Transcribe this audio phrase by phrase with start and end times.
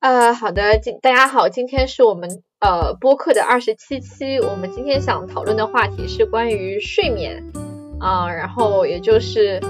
[0.00, 7.44] 呃，好的，今大家好，今天是我们呃播客的二十七期，我们今天想讨论的话题是关于睡眠
[7.98, 9.60] 啊、然后也就是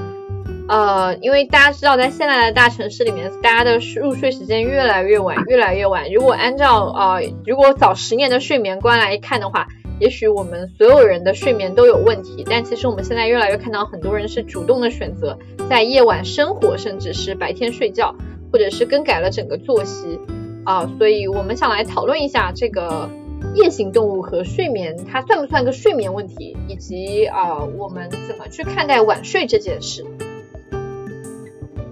[0.69, 6.09] 呃，因为大家知道，在现在的大城市里面，大家的入睡时间越来越晚，越来越晚。
[6.13, 9.67] 如果按照呃，如果早十年的睡眠观来看的话，
[9.99, 15.37] 也许我们所有人的睡眠都有问题，但其实我们现在越来越看到很多人是主动的选择
[15.69, 18.15] 在夜晚生活，甚至是白天睡觉。
[18.53, 20.19] 或者是更改了整个作息
[20.65, 23.09] 啊，所以我们想来讨论一下这个
[23.55, 30.05] 夜行动物和睡眠，它算不算个睡眠问题，以及啊我们怎么去看待晚睡这件事。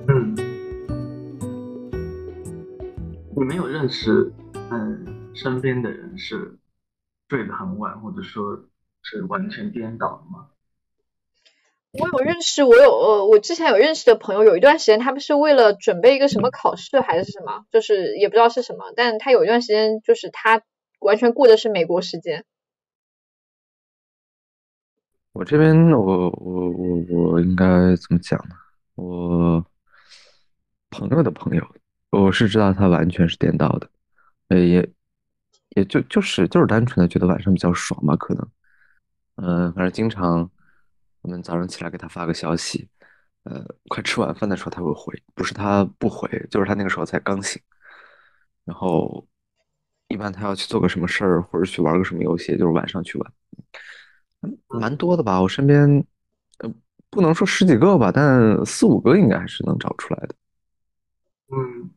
[0.08, 0.36] 嗯，
[3.36, 4.32] 你没有认识
[4.70, 6.58] 嗯身边的人是
[7.28, 8.58] 睡得很晚，或者说
[9.02, 10.46] 是完全颠倒的吗？
[12.00, 20.62] 我有认识，我有呃，我之前有认识的朋友，有一段时间他们是为了准备一个什么考试还是什么，就是也不知道是什么，但他有一段时间就是他
[21.00, 22.44] 完全过的是美国时间。
[25.32, 27.64] 我这边我我我我应该
[27.96, 28.54] 怎么讲呢？
[28.96, 29.64] 我
[30.90, 31.64] 朋友的朋友，
[32.10, 33.88] 我是知道他完全是颠倒的，
[34.48, 34.88] 呃，也
[35.76, 38.48] 也就就是就是单纯的觉得晚上比较爽吧，可能，
[39.36, 40.50] 嗯、反正经常
[41.22, 42.88] 我们早上起来给他发个消息，
[43.44, 47.60] 呃，快吃晚饭的时候他会回，不是他不回，就是他那个时候才刚醒，
[48.64, 49.26] 然后
[50.08, 53.32] 一般他要去做个什么事儿，或者去玩个什么游戏，就是晚上去玩。
[54.68, 56.06] 蛮多的吧，我身边，
[56.58, 56.72] 呃，
[57.10, 60.34] 不能说十几个吧，但四五个应该还是能找出来的。
[61.50, 61.90] 嗯，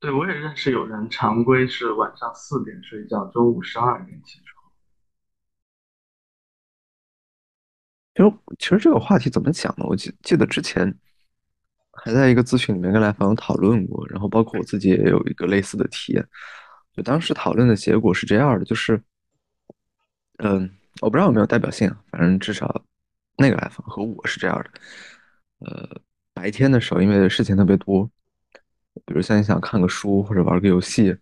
[0.00, 4.40] 对，我也认识有人常规是晚上四点睡觉，中午十二点起。
[8.18, 9.86] 其实，其实这个话题怎么讲呢？
[9.88, 10.92] 我记记得之前
[11.92, 16.28] 还在一个咨询里面跟来访讨论过，然后包括我自己也有一个类似的体验。
[16.92, 19.00] 就当时讨论的结果是这样的，就是，
[20.38, 20.68] 嗯，
[21.00, 22.82] 我不知道有没有代表性啊，反正至少
[23.36, 24.70] 那个来访和我是这样的。
[25.60, 26.00] 呃，
[26.34, 28.04] 白天的时候因为事情特别多，
[29.06, 31.16] 比如像你想看个书或者玩个游戏，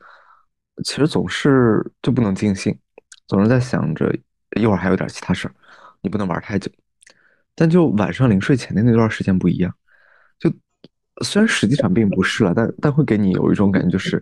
[0.82, 2.75] 其实总是就不能尽兴，
[3.26, 4.10] 总是在想着
[4.59, 5.54] 一会儿还有点其他事儿，
[6.00, 6.72] 你不能玩太久。
[7.56, 9.75] 但就晚上临睡前的那段时间不一样，
[10.39, 10.53] 就
[11.25, 14.21] 虽然实际上并不是了，但但会给你有一种感觉，就是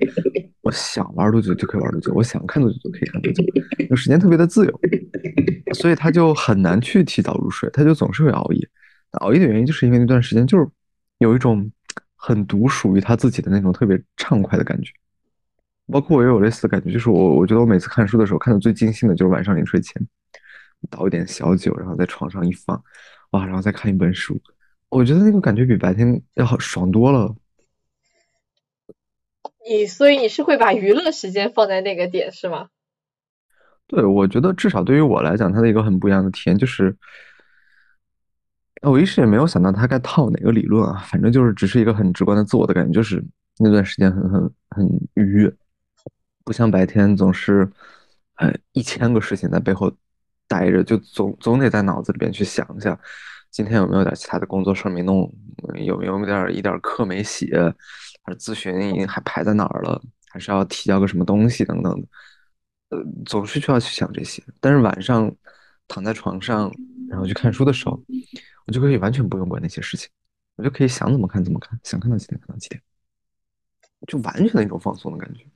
[0.62, 3.43] 我想玩多久就可以玩多久，我想看多久就可以看多久，
[3.91, 4.81] 就时间特别的自由，
[5.75, 8.69] 所以他就很难去提早入睡，他就总是会熬夜。
[9.21, 10.67] 熬夜的原因就是因为那段时间就是
[11.19, 11.71] 有一种
[12.17, 14.93] 很独属于他自己的那种特别畅快的感觉。
[15.87, 20.00] 包括我也有类似的感觉，就是我我觉得我每次看书的时候看的最尽兴的就是晚上临睡前，
[20.89, 22.83] 倒一点小酒，然后在床上一放，
[23.34, 24.41] 哇，然后再看一本书，
[24.89, 27.34] 我觉得那个感觉比白天要好爽多了。
[29.69, 32.69] 你所以你是会把娱乐时间放在那个点是吗？
[33.89, 36.97] 对，我觉得至少对于我来讲，它的一个很不一样的体验就是，
[38.83, 43.21] 呃我一时也没有想到它该套哪个理论啊，反正就是只是一个很直观的自我的感觉，就是
[43.59, 45.53] 那段时间很很很愉悦，
[46.44, 47.69] 不像白天总是，
[48.37, 49.93] 呃，一千个事情在背后
[50.47, 52.99] 待着，就总总得在脑子里边去想一下，
[53.50, 55.32] 今天有没有点其他的工作事没弄，
[55.77, 57.56] 有没有点一点课没写，
[58.22, 60.00] 还是咨询还排在哪儿了，
[60.31, 62.06] 还是要提交个什么东西等等的。
[62.91, 64.43] 呃，总是需要去想这些。
[64.60, 65.34] 但是晚上
[65.88, 66.71] 躺在床上，
[67.09, 68.00] 然后去看书的时候，
[68.66, 70.09] 我就可以完全不用管那些事情，
[70.56, 72.81] 我就可以想怎么看怎么看，想看到几点看到几点，
[74.06, 75.47] 就完全的一种放松的感觉。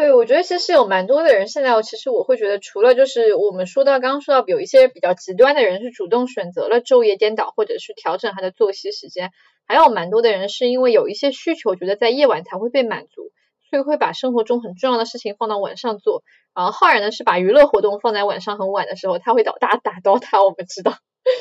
[0.00, 9.30] 对，我觉得其实有蛮多的人，现在其实我会觉得，除了就是我们说到刚刚说到有一些比较极端的人是主动选择了昼夜颠倒，或者是调整他的作息时间，
[9.66, 13.30] 还有蛮多的人是因为有一些需求，觉得在夜晚才会被满足，
[13.68, 16.22] 所以会把生活中很重要的事情放到晚上做。
[16.54, 20.94] 然后浩然呢是把娱乐活动放在晚上很晚的时候，他会打打打 DOTA，我们知道。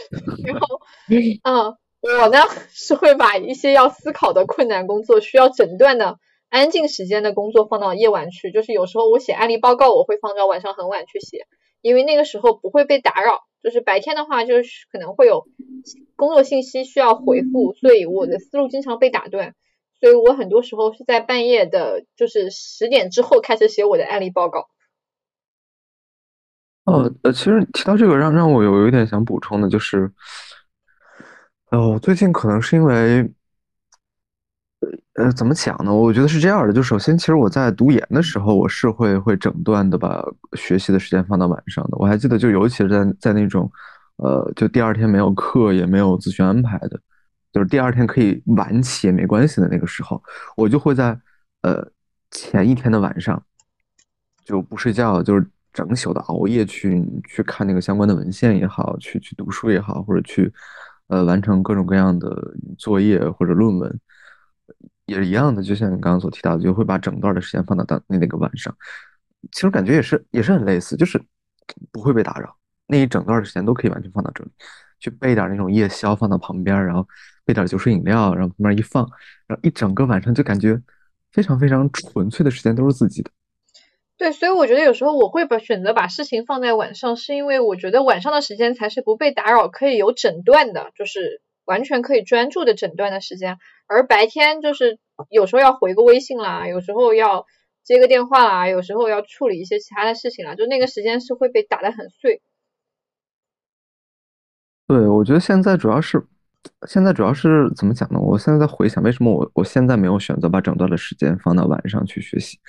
[0.45, 0.81] 然后，
[1.43, 1.77] 嗯，
[2.19, 2.39] 我呢
[2.73, 6.17] 是会把一些要思考的困难工作、需要诊断的
[6.49, 8.51] 安静时间的工作放到夜晚去。
[8.51, 11.47] 就是有时候我写案例报告，我会放到晚上很晚去写，
[11.81, 13.41] 因为那个时候不会被打扰。
[13.61, 15.45] 就是白天的话，就是可能会有
[16.15, 19.53] 工作信息需要回复，所以我的思路经常被打断。
[19.99, 24.69] 所以我很多时候是在半夜的，就是十点之后开始写我的案例报告。
[26.85, 30.09] 呃呃，其实提到这个让让我有有一点想补充的，就是，
[31.69, 33.29] 呃，我最近可能是因为，
[35.15, 35.93] 呃，怎么讲呢？
[35.93, 40.23] 我觉得是这样的，就首先，其实我在读研的时候，我是会会整段的把
[40.53, 41.97] 学习的时间放到晚上的。
[41.97, 43.69] 我还记得，就尤其是在在那种，
[44.15, 46.97] 呃，就第二天没有课也没有咨询安排的，
[47.51, 50.21] 就是第二天可以晚起也没关系的那个时候，
[50.55, 51.19] 我就会在
[51.63, 51.85] 呃
[52.31, 53.41] 前一天的晚上
[54.45, 60.51] 就不睡觉，就是整宿的熬夜去去看那个相关的文献也好，去去读书也好，或者去
[61.07, 63.99] 呃完成各种各样的作业或者论文，
[65.09, 65.61] 也是一样的。
[65.61, 68.73] 就像你刚刚所提到的，就会把整段的时间放到当那那个晚上。
[69.51, 71.21] 其实感觉也是也是很类似，就是
[71.91, 72.55] 不会被打扰，
[72.87, 74.51] 那一整段的时间都可以完全放到这里，
[74.99, 77.07] 去备点那种夜宵放到旁边，然后
[77.45, 79.09] 备点酒水饮料，然后旁边一放，
[79.47, 80.81] 然后一整个晚上就感觉
[81.31, 83.31] 非常非常纯粹的时间都是自己的。
[84.17, 93.57] 对，所以我觉得有时候我会把选择把事情放在晚上，是因为我觉得晚上的时间才是不被打扰，可以有诊断的，就是完全可以专注的诊断的时间，
[93.89, 94.97] 而白天就是
[95.29, 97.45] 有时候要回个微信啦，有时候要。
[97.81, 102.39] 接个电话啦，有时候要处理一些其他的事情啦，就那个时间是会被打得很碎。
[104.85, 106.23] 对，我觉得现在主要是，
[106.87, 108.19] 现在主要是怎么讲呢？
[108.19, 112.59] 我现在在回想，为什么我我现在没有选择把整段的时间放到晚上去学习？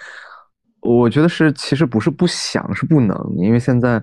[0.81, 4.03] 我觉得是其实不是不想，是不能，因为现在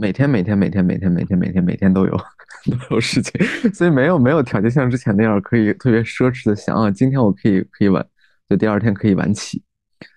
[0.00, 2.16] 每天每天每天每天每天每天每天都有
[2.88, 8.06] 都有事情，所以没有没有条件像之前那样可以特别奢侈的想啊，今天我可以可以晚，
[8.48, 9.62] 就第二天可以晚起。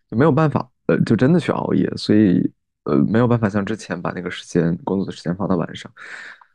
[0.10, 2.42] 就没有办法，呃，就真的去熬夜，所以，
[2.84, 5.90] 呃，没有办法像之前把那个时间工作的时间放到晚上，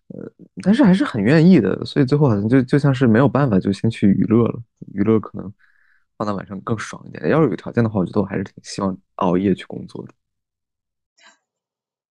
[0.08, 0.31] 呃，
[0.62, 4.62] 但是还是很愿意的，所以最后好像就就像是没有办法，就先去娱乐了，
[4.93, 5.50] 娱乐可能
[6.19, 7.31] 放到晚上更爽一点。
[7.31, 10.12] 要是有条件的话，我觉得我还是挺希望熬夜去工作的。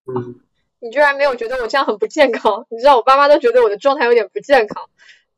[0.07, 0.35] 嗯，
[0.85, 2.67] 你居然没有觉得我这样很不健康？
[2.69, 4.85] 你知道我爸妈都觉得我的状态有点不健康。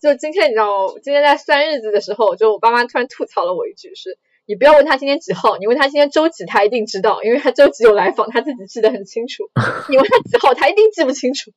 [0.01, 4.19] 就今天，你知道，今天在算日子的时候，就我爸妈突然吐槽了我一句是。
[4.49, 9.45] 你不要问他今天几号，你问他今天周几，他一定知道，因为他周几有来访，他自己记得很清楚。
[9.89, 11.53] 你问他几号，他一定记不清楚。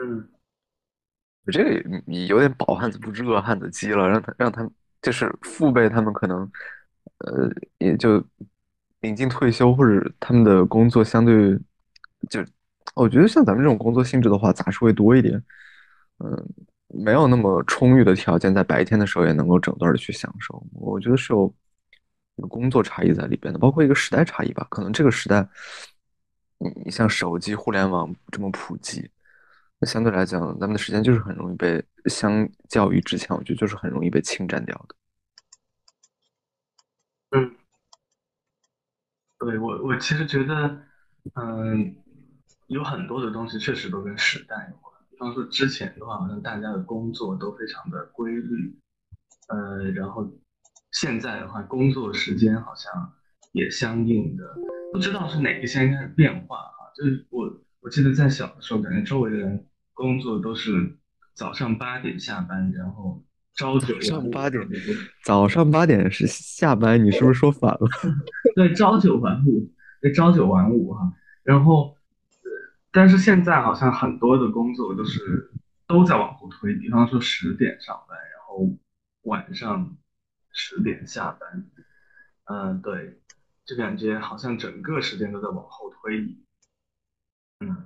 [0.00, 0.28] 嗯，
[1.44, 4.68] 我这个你有点饱汉子不知饿汉子饥了，让他让他
[5.02, 6.50] 就是父辈他们可能，
[7.18, 8.22] 呃，也就
[9.00, 11.56] 临近退休或者他们的工作相对
[12.30, 12.44] 就，
[12.94, 15.42] 我觉得像咱们这种工作性质的话，杂事会多一点，
[16.18, 16.48] 嗯。
[16.88, 21.52] 没有那么充裕的条件，在白天的时候也能够整段的去享受，我觉得是有
[22.48, 24.64] 工作差异在里边的，包括一个时代差异吧。
[24.70, 25.46] 可能这个时代，
[26.84, 29.10] 你像手机、互联网这么普及，
[29.80, 34.94] 那相对来讲，咱们的时间就是很容易被相较于之前，我觉得就是很容易被侵占掉的。
[37.32, 37.56] 嗯，
[39.40, 40.82] 对我，我其实觉得，
[41.34, 41.96] 嗯，
[42.68, 44.92] 有很多的东西确实都跟时代有关。
[45.10, 48.76] 比方说之前的话，好像大家的工作都非常的规律，
[49.48, 50.30] 呃，然后
[50.92, 53.12] 现在的话，工作时间好像
[53.52, 54.44] 也相应的，
[54.92, 56.92] 不知道是哪个先开始变化啊。
[56.94, 60.98] 就是我我记得在小的时候，感觉周围的人工作都是
[61.34, 63.24] 早上八点下班，然后
[63.54, 64.62] 朝九晚八点，
[65.24, 67.88] 早上八点是下班，你是不是说反了？
[68.54, 69.72] 对，朝九晚五，
[70.02, 71.10] 对，朝九晚五哈，
[71.42, 71.95] 然后。
[72.96, 75.52] 但是现在好像很多的工作都是
[75.86, 78.74] 都在往后推，比方说十点上班，然后
[79.24, 79.94] 晚上
[80.50, 81.66] 十点下班，
[82.44, 83.20] 嗯，对，
[83.66, 86.42] 就感觉好像整个时间都在往后推移。
[87.60, 87.84] 嗯，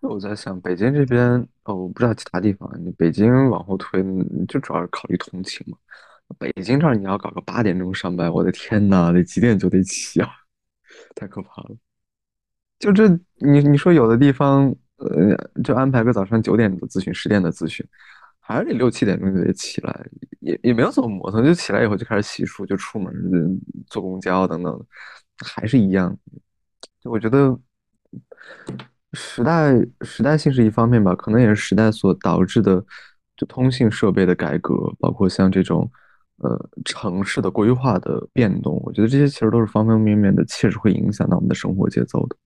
[0.00, 1.24] 我在想北京这边
[1.62, 4.02] 哦，我不知道其他地方，你北京往后推
[4.48, 5.78] 就主要是考虑通勤嘛。
[6.40, 10.28] 北京这儿你要搞个八点钟上班，我的天呐，得几点就得起啊，
[11.14, 11.76] 太可怕了。
[12.78, 13.08] 就这，
[13.38, 17.84] 你你说有的地方，呃，就安排个早上九点的咨询，十点的咨询，
[18.38, 20.06] 还是得六七点钟就得起来，
[20.40, 23.12] 也也没有怎么磨蹭，就起来以后就开始洗漱，就出门，
[23.88, 24.86] 坐公交等等，
[25.44, 26.16] 还是一样。
[27.00, 27.58] 就我觉得，
[29.12, 32.84] 时代时代性是一方面吧，可能也是时代所导致的，
[33.36, 35.90] 就通信设备的改革，包括像这种，
[36.36, 42.36] 呃，城市的规划的变动，我觉得这些其实都是方方面面的，切实会影响到我们的生活节奏的。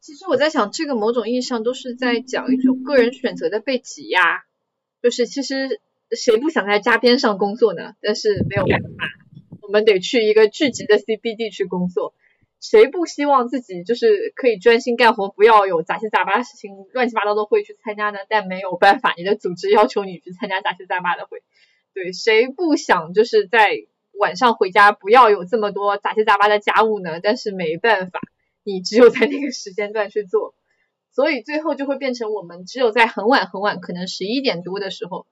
[0.00, 4.44] 其实我在想，这个某种意义上都是在讲一种个人选择的被挤压，
[5.02, 7.94] 就是其实谁不想在家边上工作呢？
[8.00, 8.88] 但是没有办法，
[9.62, 12.14] 我们得去一个聚集的 CBD 去工作。
[12.60, 18.18] 谁不希望自己就是可以专心干活，不要有杂七杂八的事情、乱七八糟的会去参加呢？
[18.28, 21.42] 但没有办法，你的组织要求你去参加杂七杂八的会。
[21.94, 23.86] 对，谁不想就是在
[24.18, 27.20] 晚上回家不要有这么多杂七杂八的家务呢？
[27.22, 28.20] 但是没办法。
[28.68, 30.54] 你只有在那个时间段去做，
[31.10, 35.26] 所以最后就会变成我们只有在很晚很晚，可能十一点多的时候，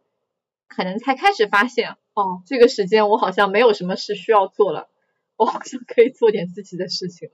[0.68, 4.88] 可能才开始发现，哦，这个时间我好像没有什么事需要做了，
[5.36, 7.28] 我好像可以做点自己的事情。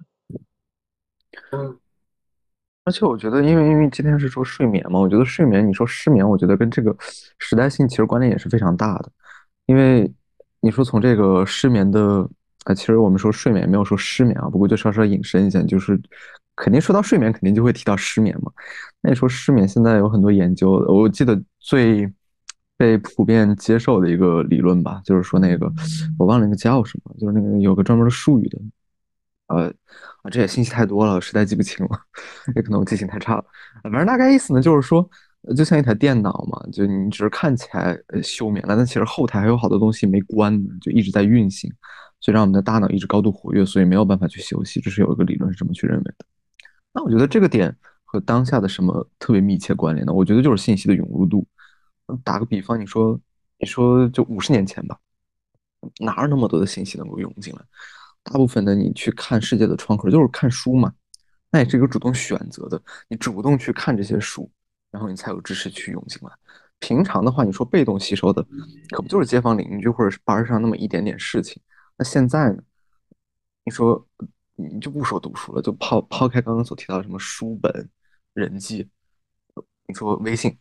[1.52, 1.78] 嗯，
[2.84, 6.96] 而且我觉得，因为因为今天是说睡眠嘛，我觉得睡眠，你说失眠，我觉得跟这个
[7.38, 9.12] 时代性其实关联也是非常大的，
[9.66, 10.12] 因为
[10.60, 12.28] 你说从这个失眠的
[12.64, 16.00] 啊，其实我们说睡眠没有说失眠啊，不过就稍稍引申一下，就是
[16.54, 18.52] 肯定说到睡眠，肯定就会提到失眠嘛。
[19.00, 22.08] 那你说失眠，现在有很多研究，我记得最
[22.76, 25.70] 被普遍接受的一个理论吧，就是说那个
[26.18, 28.58] 我忘了那个叫什么，就是那个有个专门的术语的，
[29.48, 29.72] 呃
[30.22, 31.98] 啊，这也信息太多了，实在记不清了，
[32.54, 33.44] 也可能我记性太差了。
[33.82, 35.08] 反正大概意思呢，就是说。
[35.56, 41.68] 就像一台电脑嘛，就你只是看起来休眠了，但其实后台还有好多东西没关呢，就一直在运行，
[42.22, 44.80] 所以让我们的大脑一直高度活跃，所以没有办法去休息。
[44.80, 46.24] 这是有一个理论是这么去认为的。
[46.94, 50.12] 那我觉得这个点和当下的什么特别密切关联呢？
[50.14, 51.46] 我觉得就是信息的涌入度。
[52.24, 53.20] 打个比方，你说
[53.58, 54.96] 你说就五十年前吧，
[56.00, 57.60] 哪有那么多的信息能够涌进来？
[58.22, 60.92] 大部分的你去看世界的窗口就是看书嘛，
[61.50, 64.50] 那也是一个主动选择的，你主动去看这些书。
[64.92, 66.30] 然后你才有知识去涌进来。
[66.78, 68.46] 平常的话，你说被动吸收的，
[68.90, 71.62] 可不就是街坊邻居或者是班上那么一点点事情？
[72.02, 72.60] 那现在呢？
[73.62, 74.04] 你说
[74.56, 77.88] 你就不说读书了，就抛抛开刚刚所提到的什么书本、
[78.34, 78.88] 人际，
[79.86, 80.58] 你说微信，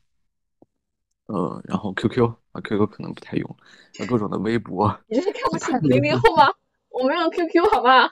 [1.25, 3.57] 呃，然后 QQ 啊，QQ 可能不太用，
[3.97, 4.95] 那各种的微博。
[5.07, 6.43] 你这是看不起零零后吗？
[6.89, 8.11] 我们用 QQ 好吗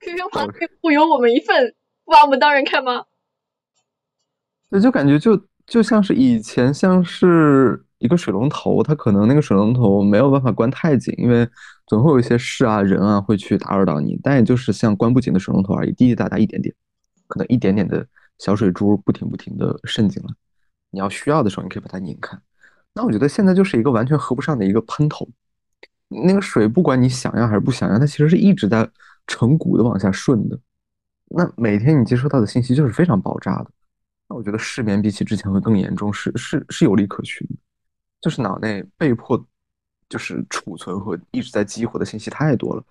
[0.00, 0.48] ？QQ 旁
[0.80, 1.74] 不有我们一份，
[2.06, 3.04] 不把我们当人看吗？
[4.70, 5.38] 那就感觉就。
[5.66, 11.48] 就像是以前像是一个水龙头，它可能那个水龙头没有办法关太紧，因为
[11.90, 14.16] 总会有一些事啊、人啊会去打扰到你。
[14.22, 16.72] 但也就是像关不紧的水龙头而已，滴滴答答一点点，
[17.26, 18.06] 可能一点点的
[18.38, 20.32] 小水珠不停不停的渗进来。
[20.92, 22.38] 你要需要的时候，你可以把它拧开。
[22.94, 25.28] 那我觉得现在就是一个完全合不上的一个喷头，
[26.06, 28.88] 那个水不管你想要还是不想要，它其实是一直在
[29.26, 30.56] 成股的往下顺的。
[31.26, 33.70] 那每天你接收到的信息就是非常爆炸的。
[34.28, 37.56] 那我觉得失眠比起之前会更严重，是是是有理可循的，
[38.20, 39.44] 就是脑内被迫
[40.10, 42.82] 就是储存和一直在激活的信息太多了，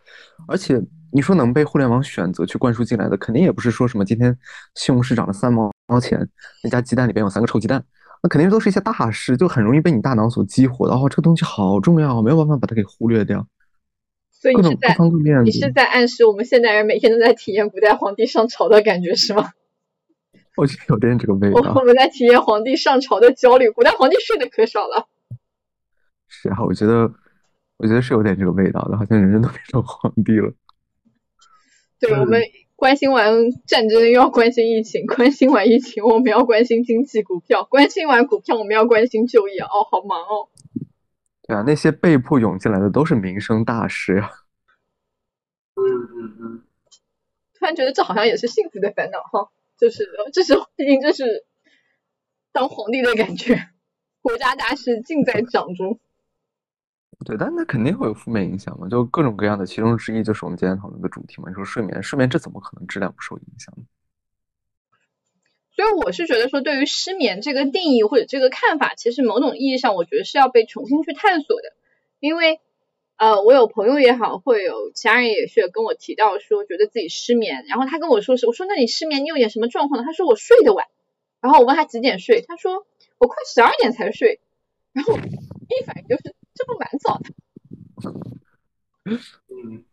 [0.47, 4.35] 而且你说能被互联网选择去灌输进来的，肯定也不是说什么今天
[4.73, 6.27] 西红柿涨了三毛毛钱，
[6.63, 7.83] 那家鸡蛋里边有三个臭鸡蛋，
[8.23, 10.95] 那肯定都是一些大事，就很容易被你大脑所激活的。
[10.95, 13.45] 哦，这个东西好重要，没有办法把它给忽略掉。
[14.31, 14.95] 所以你是在
[15.43, 19.51] 你是在暗示我们现代人每天都在体验古代皇帝上朝的感觉是吗？
[20.55, 21.73] 我觉得有点这个味道。
[21.75, 25.09] 我们在体验皇帝上朝的焦虑，古代皇帝睡得可少了。
[26.29, 27.11] 是啊，我觉得，
[27.77, 30.53] 我觉得是有点这个味道的，好像人人都变成皇帝了。
[31.99, 32.41] 对，我们
[32.75, 33.33] 关心完
[33.65, 39.59] 战争又要关心疫情，关心完疫情我们要关心经济股票，关心完股票我们要关心就业。
[39.59, 40.47] 哦，好忙哦。
[41.41, 44.31] 对啊，那些被迫涌进来的都是民生大事呀。
[45.75, 46.63] 嗯嗯嗯。
[47.55, 49.49] 突然觉得这好像也是幸福的烦恼哈。
[49.77, 51.45] 就是，这是毕竟这是
[52.53, 53.69] 当皇帝的感觉，
[54.21, 55.99] 国家大事尽在掌中。
[57.25, 61.49] 对，但那肯定会有负面影响嘛，就各种各样的，其中之一就是我们今天讨论的主题嘛。
[61.49, 63.73] 你说睡眠，睡眠这怎么可能质量不受影响？
[65.75, 71.73] 所以我是觉得说，对于失眠这个定义或者这个看法，其实某种意义上，我觉得是要被重新去探索的，
[72.19, 72.59] 因为。
[73.21, 77.65] 呃，我有朋友也好，会有其他人也是跟我提到说，觉得自己失眠。
[77.67, 80.05] 然后他跟我说是，我说那你失眠，你有点什么状况呢？
[80.05, 80.85] 他说我睡得晚。
[81.41, 82.85] 然后我问他几点睡，他说
[83.17, 84.39] 我快十二点才睡。
[84.93, 87.33] 然后一反应就是这不蛮早的。
[89.05, 89.85] 嗯，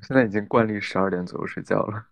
[0.00, 2.06] 现在已经惯例十二点左右睡觉了。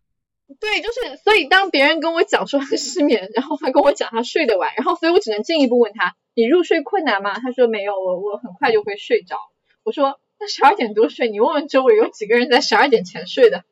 [0.61, 7.39] 对，就是所以当别人跟我讲说他失眠，然后他跟我讲他睡得晚，然后所以我只能进一步问他，你入睡困难吗？
[7.39, 9.39] 他说没有，我我很快就会睡着。
[9.83, 13.65] 我说那十二点多睡，你问问周围有几个人在十二点前睡的？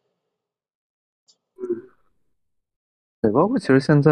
[3.21, 4.11] 对，包括其实现在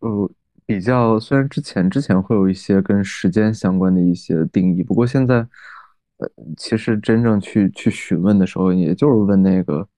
[0.00, 0.30] 呃
[0.66, 5.36] 比较，虽然之前之前会有一些跟时间相关的一些定义，不过现在
[6.16, 9.88] 呃其实真正去去询问的时候，也就是问那个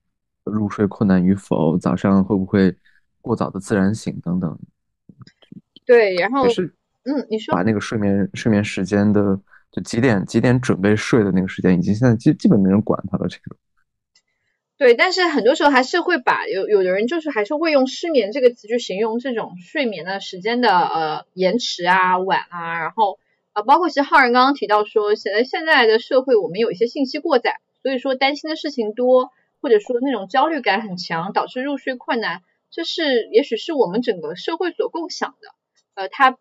[0.43, 2.73] 入睡困难与否，早上会不会
[3.21, 4.59] 过早的自然醒等等。
[5.85, 6.73] 对，然后是
[7.03, 9.39] 嗯，你说把那个睡眠睡眠时间的。
[9.71, 13.27] 就几点几点准备睡的那个时间，已经现在基基本没人管它了。
[13.27, 13.55] 这个，
[14.79, 23.19] 对，但是很多时候还是会把有有的人就是还是会用失眠这个词去形容这种睡眠的时间的呃延迟啊晚啊，然后
[23.51, 29.31] 啊包括其实浩然刚刚提到说，现在现在的社会我们有一些信息过载，所以说担心的事情多，
[29.61, 35.49] 或者说那种焦虑感很强，导致入睡困难，这是也许是我们整个社会所共享的，
[35.95, 36.37] 呃，它。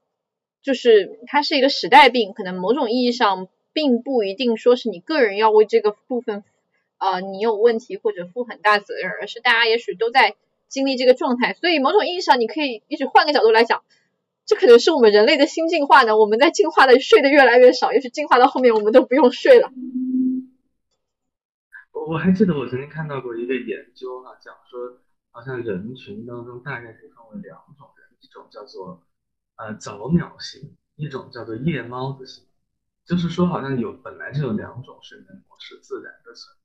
[0.60, 6.42] 就是它是一个时代病，可能某种意义上并不一定说是你个人要为这个部分
[6.98, 10.36] 啊你有问题或者负很大责任，而是大家也许都在
[10.68, 11.54] 经历这个状态。
[11.54, 13.82] 所以某种意义上，你可以也许换个角度来讲，
[14.44, 16.18] 这可能是我们人类的新进化呢。
[16.18, 19.70] 我们在进化的睡得越来越少，也许进化到后面我们都不用睡了。
[21.92, 24.98] 我还记得我曾经看到过一个研究哈，讲说
[25.30, 29.02] 好像人群当中大概可以分为两种人，一种叫做
[29.56, 32.44] 呃早鸟型，一种叫做夜猫子型。
[33.04, 36.57] 就是说好像有本来就有两种睡眠模式自然的存。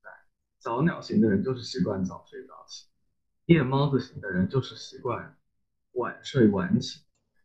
[0.63, 2.87] 早鸟型的人就是习惯早睡早起，
[3.47, 5.37] 夜猫子型的人就是习惯
[5.91, 7.01] 晚睡晚起。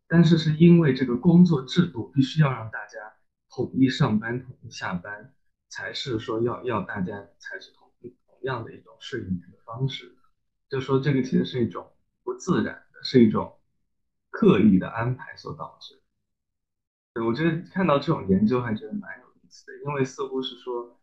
[0.07, 2.97] 但是是因为这个工作制度必须要让大家
[3.49, 5.33] 统一上班、统一下班，
[5.67, 10.15] 才是说要要大家采取同同样的一种睡眠的方式。
[10.69, 11.91] 就说这个其实是一种
[12.23, 13.59] 不自然的，是一种
[14.29, 16.01] 刻意的安排所导致。
[17.13, 20.97] 对，我觉得看到这种研究还觉得蛮有意思的，因为似乎是说，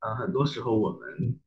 [0.00, 1.40] 呃，很多时候我们，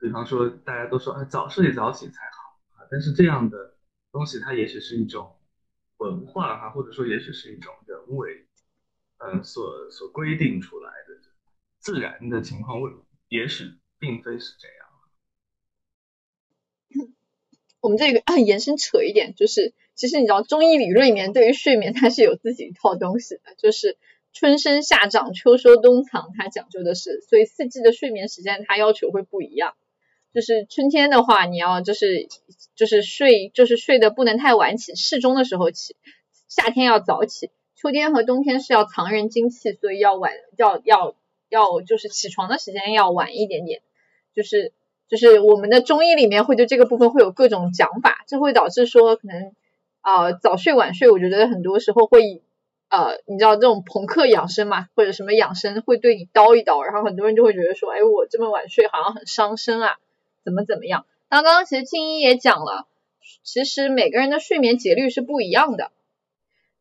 [0.00, 3.74] 比方说大家都说啊早睡早起才好啊，但是这样的
[4.10, 5.36] 东西它也许是一种
[5.98, 8.46] 文化哈，或者说也许是一种人为，
[9.18, 11.20] 嗯，所所规定出来的
[11.78, 12.90] 自然的情况，为
[13.28, 14.76] 也许并非是这样。
[17.80, 23.98] 我们这个延伸扯一点，就是其实你知道中医理论里面对于睡眠它是有自己一套东西的，就是
[24.32, 29.76] 春生夏长秋收冬藏，它讲究的是，所以四季的睡眠时间它要求会不一样。
[30.32, 32.28] 就是春天的话，你要就是
[32.74, 35.94] 就是睡就是睡的不能太晚起，适中的时候起；
[36.48, 41.14] 夏天要早起，秋天和冬天是要藏人精气，所以要晚要要
[41.48, 43.82] 要就是起床的时间要晚一点点，
[44.34, 44.72] 就是。
[45.10, 49.56] 就是我们的中医里面会对这个部分会有各种讲法，这会导致说可能
[50.02, 52.44] 啊早睡晚睡，我觉得很多时候会
[52.90, 59.98] 呃你知道这种朋克养生嘛，或者什么养生会对你叨一叨，然后很多人就会觉得说，哎我这么晚睡好像很伤身啊，
[60.44, 61.06] 怎么怎么样？
[61.30, 62.86] 那刚刚其实青衣也讲了，
[63.42, 65.90] 其实每个人的睡眠节律是不一样的。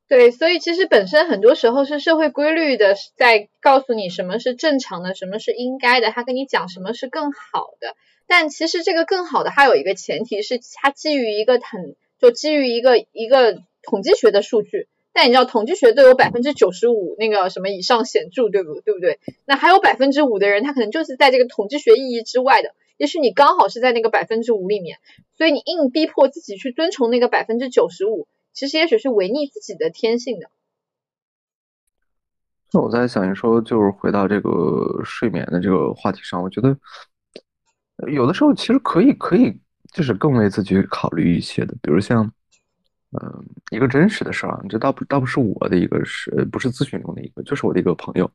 [0.07, 7.95] 对，所以其实本身很多时候是社会规律的，在告诉你什么是正常的，什么是应该的，他跟你讲什么是更好的。
[8.25, 14.87] 但其实这个更好的它有一个前提是，它基于一个很就基于一个一个统计学的数据。
[15.13, 19.19] 但你知道统计学都有百分之九十五那个什么以上显著，对不对不对？
[19.45, 22.73] 那还有百分之五的人，他可能就是在这个统计学意义之外的。
[22.99, 24.99] 也许你刚好是在那个百分之五里面，
[25.37, 28.27] 所以你硬逼迫自己去遵从那个百分之九十五。
[28.51, 30.49] 其实也许是违逆自己的天性的。
[32.73, 36.77] 那我在想，你说就是回到这个睡眠的这个话题上，我觉得
[38.11, 39.57] 有的时候其实可以可以，
[39.93, 42.29] 就是更为自己考虑一些的，比如像，
[43.11, 48.29] 嗯，一个真实的事儿啊，这倒不倒不是我的一个是，不是咨询中的一个，就是我的一个朋友，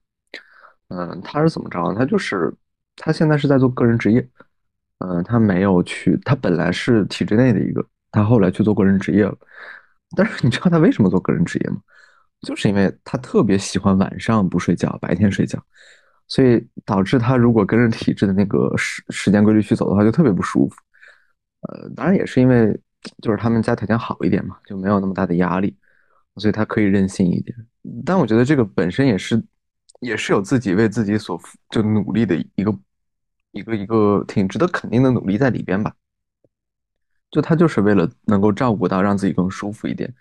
[0.88, 1.94] 嗯，他是怎么着？
[1.94, 2.54] 他就是
[2.96, 4.26] 他现在是在做个人职业，
[4.98, 9.36] 嗯，他没有去，他本来是体制内的一个，他后来去做个人职业了。
[10.16, 11.78] 但是你知道他为什么做个人职业吗？
[12.46, 15.58] 就是因为他特别喜欢晚上不睡觉，白天睡觉，
[16.28, 20.76] 所以导致他如果跟着体制的那个时时间规律去走的话，就特别不舒服。
[21.62, 22.78] 呃，当然也是因为
[23.22, 25.74] 就是他们家条件好一点嘛，就没有那么大的压力，
[26.36, 27.56] 所以他可以任性一点。
[28.04, 29.42] 但我觉得这个本身也是
[30.00, 32.70] 也是有自己为自己所就努力的一个
[33.54, 35.94] 一个一个挺值得肯定的努力在里边吧。
[37.30, 40.14] 就他就是为了能够照顾到让自己更舒服一点，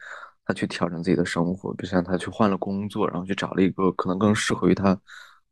[0.46, 5.00] 他去调整自己的生活，比如像他去换了工作，然后去找了一个可能更适合于他，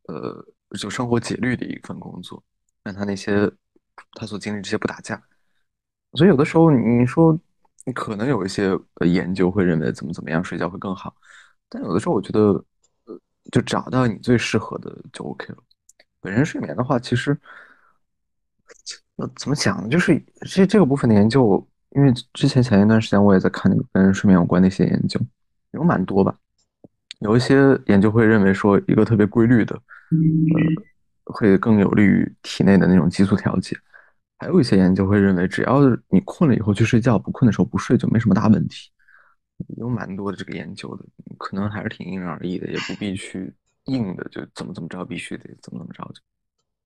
[0.08, 0.44] 呃，
[0.80, 2.44] 就生活节律的一份工作，
[2.84, 3.52] 让他那些
[4.13, 5.22] 他所经历这些不打架。
[6.13, 7.39] 所以有的时候你说
[7.94, 11.13] 可能有一些研究会认为怎么怎么样睡觉会更好，
[11.70, 12.39] 但有的时候我觉得，
[13.06, 13.20] 呃，
[13.52, 15.58] 就找到你最适合的就 OK 了。
[16.20, 17.39] 本身睡眠的话，其实。
[19.38, 19.89] 怎么讲呢？
[19.89, 25.19] 就是这这个部分的研究，因为之前前一段时间我也在看那个跟睡眠有关的一些研究，
[25.71, 26.36] 有蛮多吧。
[27.19, 33.77] 有一些研究会认为说，一个特别规律的，呃，会更有利于体内的那种激素调节。
[34.39, 38.89] 还有一些研究会认为，只要你困了以后去睡觉，不困的时候不睡就没什么大问题。
[39.77, 41.05] 有蛮多的这个研究的，
[41.38, 43.53] 可能还是挺因人而异的，也不必去
[43.86, 46.19] 硬的就怎么怎么着，必须得怎么怎么着就。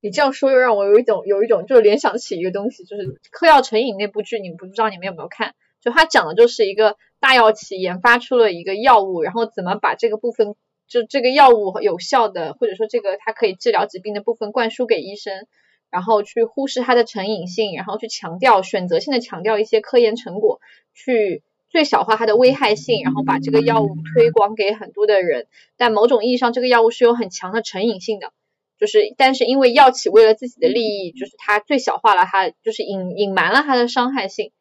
[0.05, 5.55] 你这样说又让我有一种有一种就是联想起一个东西，就是《嗑药成瘾》那部剧，你们不知道你们有没有看？
[5.81, 10.53] 就它讲的就是一个大药企研发出了一个药物，然后怎么把这个部分
[10.87, 15.47] 就这个药物有效的或者说这个它可以治疗疾病的部分灌输给医生，
[15.89, 20.61] 然后去忽视它的成瘾性，然后去强调选择性的强调一些科研成果，
[20.93, 25.47] 去最小化它的危害性，然后把这个药物推广给很多的人。
[25.77, 28.31] 但某种意义上，这个药物是有很强的成瘾性的。
[28.77, 34.51] 就是，但是因为药企为了自己的利益，就是它最小化了它，就是隐隐瞒了它的伤害性，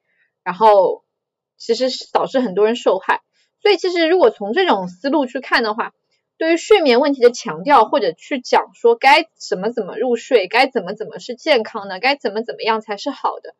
[0.42, 1.04] 然后
[1.56, 3.22] 其实是导致很多人受害。
[3.60, 5.92] 所以其实如果从这种思路去看的话，
[6.36, 13.54] 对于睡眠问题的强调，或者去讲说该怎么怎么入睡，该怎么怎么是健康的，该怎么怎么样才是好的。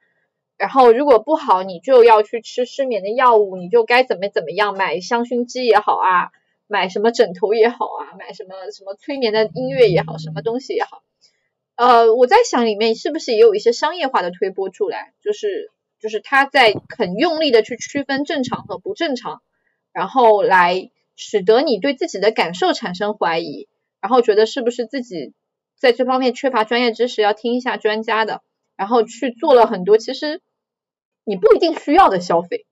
[0.57, 6.31] 然后如果不好，你就要去吃失眠的药物，你就该怎么怎么样，买香薰机也好啊，
[6.66, 11.03] 买什么枕头也好啊，买什么什么催眠的音乐也好，什么东西也好。
[11.77, 19.42] 呃，我在想里面是不是也有一些商业化的推波助澜，就是就是他在很用力的去区分正常和不正常，
[19.92, 23.68] 然后来使得你对自己的感受产生怀疑，
[24.00, 25.33] 然后觉得是不是自己
[25.77, 28.42] 在这方面缺乏专业知识，要听一下专家的，
[28.77, 30.40] 然后去做了很多其实
[31.24, 32.66] 你不一定需要的消费。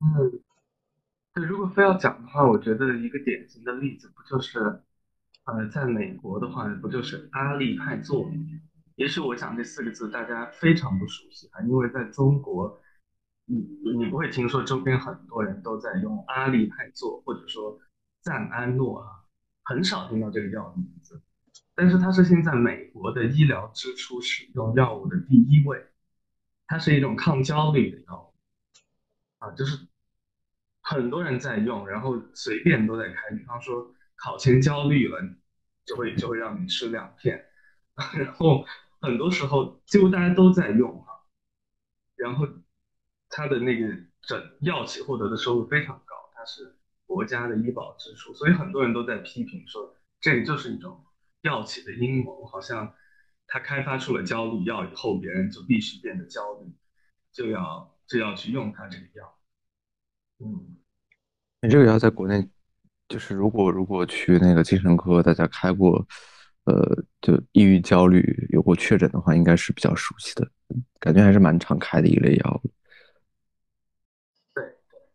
[0.00, 0.42] 嗯，
[1.34, 4.82] 对，如果非要讲的话，我觉得一个典型的例子不就是。
[5.46, 8.30] 呃，在美国的话，不就是阿利派座？
[8.94, 12.80] 也许我讲这四个字大家非常不熟悉啊，因为在中国，
[13.44, 13.58] 你
[13.94, 17.78] 你不会听说周边很多人都在用阿利派座，或者说
[18.22, 19.06] 赞安诺啊，
[19.64, 21.20] 很少听到这个药的名字。
[21.74, 25.84] 但是它是现在美国的医疗支出使用药物的第一位，
[26.66, 29.86] 它是一种抗焦虑的药物啊，就是
[30.84, 33.90] 很多人在用，然后随便都在开，比方说。
[34.16, 35.20] 考前焦虑了，
[35.84, 37.44] 就会就会让你吃两片，
[38.16, 38.64] 然后
[39.00, 41.26] 很多时候几乎大家都在用哈，
[42.14, 42.46] 然后
[43.28, 43.88] 它的那个
[44.22, 51.04] 诊药企获得的收入非常高，它是国家的医保支出，所以很多人都在批评说这个就是一种
[51.42, 52.94] 药企的阴谋，好像
[53.48, 56.72] 他开发出了焦虑药以后，别人就必须变得焦虑，
[57.32, 59.36] 就要就要去用它这个药。
[60.44, 60.76] 嗯，
[61.62, 62.48] 你这个要在国内。
[63.06, 66.04] 就是如果如果去那个精神科，大家开过，
[66.64, 70.50] 呃，就抑郁焦虑有过确诊的话，应该是比较熟悉的，
[70.98, 72.62] 感觉还是蛮常开的一类药。
[74.54, 74.64] 对，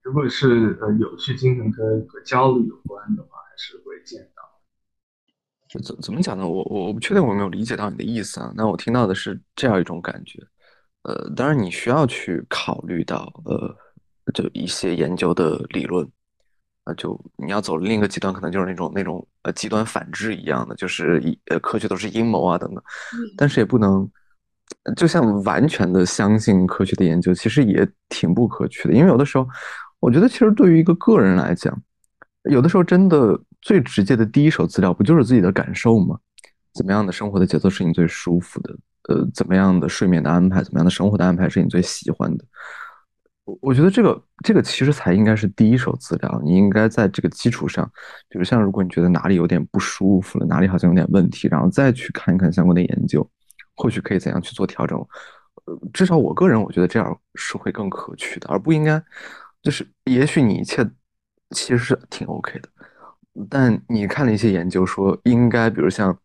[0.03, 4.43] 如果是呃有去精神科和焦虑有关的话，还是会见到。
[5.81, 6.47] 怎怎么讲呢？
[6.47, 8.53] 我我我不确定我有没有理解到你的意思啊。
[8.55, 10.39] 那我听到的是这样一种感觉，
[11.01, 13.75] 呃，当然你需要去考虑到呃，
[14.33, 16.07] 就一些研究的理论
[16.83, 16.93] 啊。
[16.95, 22.83] 就你要走另一个极端，可能就是那种那种呃极端反制一样的，就是一呃科学都是阴谋啊等等。
[23.37, 24.09] 但是也不能，
[24.95, 28.93] 就像完全的相信科学的研究，其实也挺不可取的。
[28.93, 29.47] 因为有的时候，
[29.99, 31.75] 我觉得其实对于一个个人来讲，
[32.49, 36.17] 有的时候真的最直接的第一手资料不就是自己的感受吗？
[36.73, 38.77] 怎么样的生活的节奏是你最舒服的？
[39.09, 42.45] 呃，怎么样的睡眠的安排，怎么样的生活的安排是你最喜欢的？
[43.61, 47.89] 我觉得这个这个其实才应该是第一手资料，你应该在这个基础上，
[48.27, 53.27] 比如像如果你觉得哪里有点不舒服了，哪里好像有点问题，然后再去看一看相关的研究，
[53.75, 54.97] 或许可以怎样去做调整。
[55.65, 59.01] 呃，至少我个人我觉得这样是会更可取的，而不应该
[59.61, 60.83] 就是也许你一切
[61.51, 62.69] 其实是挺 OK 的，
[63.49, 66.17] 但你看了一些研究说应该，比如像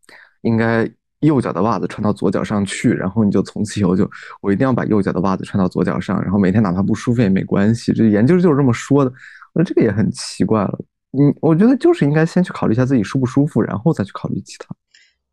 [0.43, 0.91] 应该。
[1.25, 4.09] 右脚的袜子穿到左脚上去，然后你就从此以后就
[4.41, 7.93] 我一定要把右脚的袜子穿到左脚上，然后每天哪怕不舒服也没关系。
[7.93, 9.13] 这研究就是这么说的，
[9.53, 10.79] 我说这个也很奇怪了。
[11.13, 14.75] 嗯，我觉得就是应该先去考虑一下自己舒不舒服，然后再去考虑其他。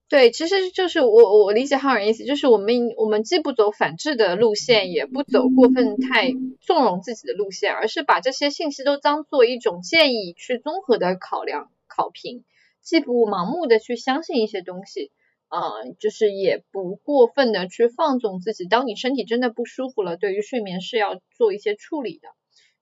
[0.08, 12.44] 对，其实就是我我理解哈尔意思，就是我们我们既不走反制的路线，也不走过分太纵容自己的路线，而是把这些信息都当做一种建议去综合的考量考评，
[12.84, 15.12] 既不盲目的去相信一些东西。
[15.52, 18.66] 呃，就是也不过分的去放纵自己。
[18.66, 22.30] 当你身体真的不舒服了，对于睡眠是要做一些处理的。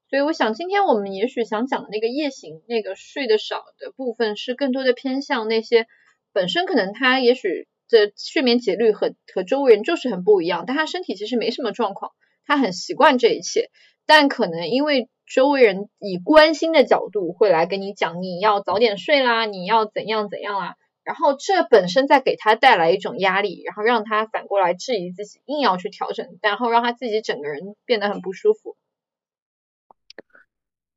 [0.08, 5.88] 所以我想，今天我们也许想讲的那个夜行，那个睡得少的部分，是更多的偏向那些
[6.32, 12.12] 本身可能他也许的睡眠节律和和周围人就是很不一样，但他身体其实没什么状况，
[12.46, 13.70] 他很习惯这一切，
[14.06, 20.76] 但可能因为周围人以关心的角度会来跟你讲，你要早点睡啦，你要怎样怎样啦。
[21.10, 28.78] 然后这本身在给他带来一种压力，然后让他反过来质疑自己，硬要去调整，然后让他自己整个人变得很不舒服。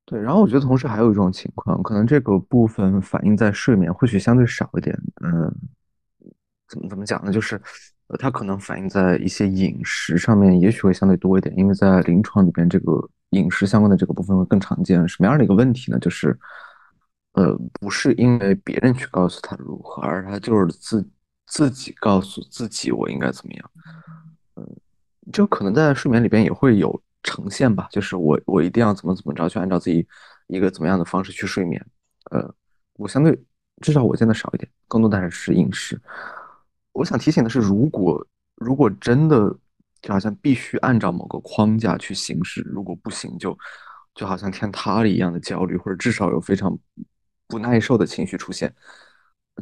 [0.05, 4.95] 对，然后我觉得同时还有一种情况，可能这个部分反映在睡眠或许相对少一点。
[5.25, 5.51] 嗯，
[6.69, 7.33] 怎么怎么讲呢？
[7.33, 7.59] 就是
[8.09, 15.09] 呃，它可能反映在一些饮食上面，也许会相对多一点，因为在临床里边，这个饮食相关的这个部分会更常见。
[15.09, 15.99] 什么样的一个问题呢？
[15.99, 16.39] 就是
[17.33, 21.09] 呃，不是因为别人去告诉他如何，而他就是自
[21.47, 23.71] 自己告诉自己我应该怎么样。
[24.57, 24.77] 嗯，
[25.33, 30.07] 就可能在睡眠里边也会有呈现吧，就是我我一定要怎么怎么着，去按照自己
[30.49, 31.83] 一个怎么样的方式去睡眠。
[32.31, 32.55] 呃，
[32.95, 33.43] 我相对
[33.81, 35.99] 至少我见的少一点，更多的还是饮食。
[36.93, 39.57] 我想提醒的是，如果如果真的
[40.03, 43.57] 就好像必须按照某个框架去行事，如果不行就
[44.15, 46.79] 就好像天塌了一样的焦虑，或者至少有非常。
[47.53, 48.75] 不耐受的情绪出现。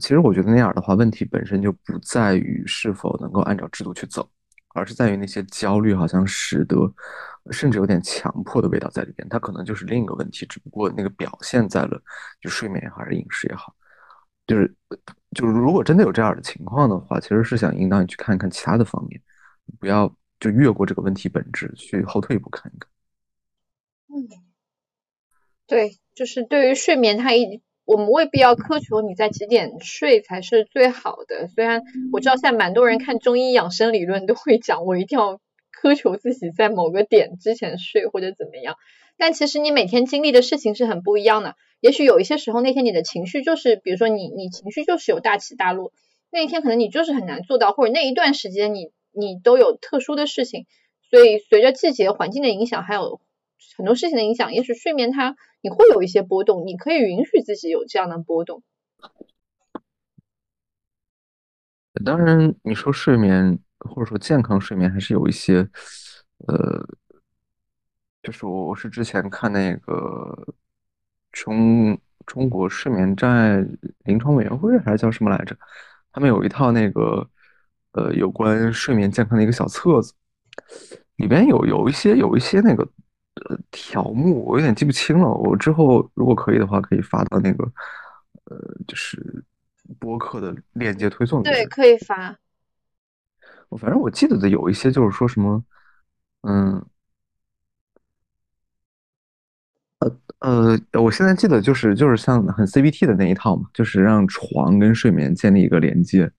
[0.01, 4.31] 其实我觉得那样的话，问题本身就不在于是否能够按照制度去走，
[4.69, 6.77] 而是在于那些焦虑好像使得，
[7.51, 9.29] 甚至有点强迫的味道在里边。
[9.29, 12.01] 它可能就是另一个问题，只不过那个表现在了
[12.41, 13.75] 就睡眠也好，还是饮食也好，
[14.47, 14.73] 就是
[15.33, 19.21] 就是如果真的有这样的情况的话，其实是想引导你去看一看其他的方面，
[19.81, 22.89] 不要就越过这个问题本质去后退一步看一看。
[24.07, 24.29] 嗯，
[25.67, 27.61] 对，就是对于睡眠，它一。
[27.91, 31.49] 我们未必要苛求你在几点睡才是最好的。
[31.49, 35.41] 虽然我知道现在蛮多人看中医养生理论都会讲，我一定要
[35.83, 38.77] 苛求自己在某个点之前睡或者怎么样。
[39.19, 41.57] 但其实你每天经历的事情是很不一样的。
[41.81, 45.93] 也许有一些时候那天你的情绪就是，比如说你你情绪就是有大起大落，
[46.31, 50.67] 那一天可能你就是很难做到，或者那一段时间你你都有特殊的事情。
[51.11, 53.21] 所以随着季节环境的影响，还有
[53.77, 55.37] 很多事情的影响，也许睡眠它。
[55.63, 58.63] 你会有一些波动，你可以允许自己有这样的波动。
[62.03, 65.69] 当然，你说睡眠或者说健康睡眠，还是有一些，
[66.47, 66.89] 呃，
[68.23, 70.55] 就是我我是之前看那个
[71.31, 73.63] 中中国睡眠障碍
[74.05, 75.55] 临床委员会还是叫什么来着？
[76.11, 77.29] 他们有一套那个
[77.93, 80.15] 呃有关睡眠健康的一个小册子，
[81.17, 82.89] 里边有有一些有一些那个。
[83.49, 85.29] 呃，条目我有点记不清了。
[85.33, 87.65] 我之后如果可以的话，可以发到那个
[88.45, 89.45] 呃，就是
[89.99, 91.43] 播客的链接推送。
[91.43, 92.37] 对，可以发。
[93.69, 95.65] 我反正我记得的有一些就是说什么，
[96.43, 96.85] 嗯，
[100.01, 106.31] 呃呃，我现在记得就是就是像很 CBT 的那一套嘛，就是让床跟睡眠建立一个连接，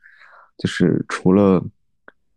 [0.57, 1.63] 就是除了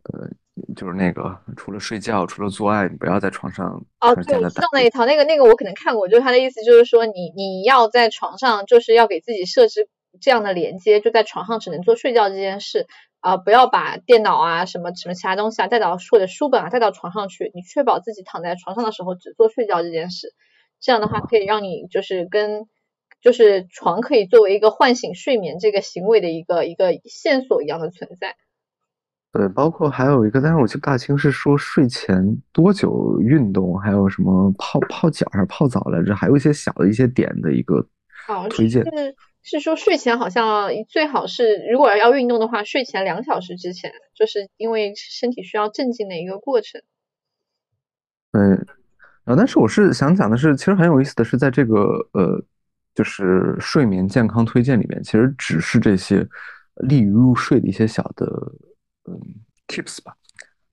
[0.05, 0.31] 呃。
[0.77, 3.85] 就是那个，除了睡觉，除了做爱，你不要在床上。
[4.01, 9.89] 哦，对，我知道那一套，那个那个我可能看过，就是他的意思就是说，你你要在床上，就是要给自己设置
[10.21, 12.87] 这样的连接，就在床上只能做睡觉这件事
[13.19, 20.35] 啊，不要把电脑啊什么什么其他东西啊带到或者书本啊带到床上去，你确保自己躺在床上的时候只做睡觉这件事，
[20.81, 22.69] 这样的话可以让你就是跟
[23.21, 28.37] 就是床可以作为一个唤醒睡眠这个行为的一个一个线索一样的存在。
[29.37, 37.85] 对，包括还有一个，但是我记不大清是说睡前多久运动，还有什么泡泡脚还是泡澡来着，还有一些小的一些点的一个
[38.49, 38.85] 推荐。
[38.85, 46.81] 是是说睡前好像最好是如果要运动的话，睡前两小时之前，就是因为身体需要镇静的一个过程。
[48.31, 48.55] 嗯，
[49.25, 52.41] 啊，但是我是想讲的是，其实很有意思的是，在这个呃，
[52.95, 56.25] 就是睡眠健康推荐里面，其实只是这些
[56.87, 58.27] 利于入睡的一些小的。
[59.07, 59.21] 嗯
[59.69, 60.15] ，tips 吧，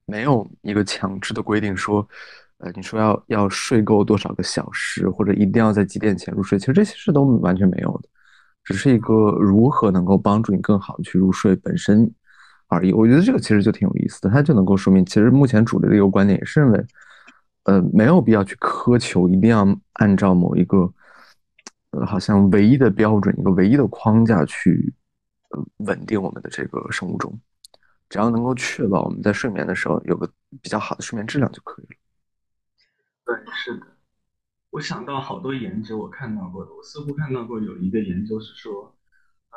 [0.06, 2.08] 没有一个强制的规定说，
[2.60, 8.10] 呃，你说要要睡够多少个小时，或者一定要在几点前入睡，其实这些事都完全没有的，
[8.64, 12.10] 只是一个如何能够帮助你更好的去入睡本身
[12.68, 12.94] 而已。
[12.94, 16.86] 我觉得这个其实就挺有意思的，它就能够说明，其实目前主流的一个观点也是认为，
[17.64, 20.94] 呃，没有必要去苛求一定要按照某一个，
[21.92, 24.94] 呃，好像唯一的标准，一个唯一的框架去，
[25.50, 27.38] 呃，稳定我们的这个生物钟。
[28.12, 30.30] 只要能够确保我们在睡眠的时候有个
[30.62, 31.92] 比较好的睡眠质量就可以了。
[33.24, 33.88] 对，是的。
[34.70, 38.94] 我想到好多研究，我看到过的，我似乎看到过有一个研究是说，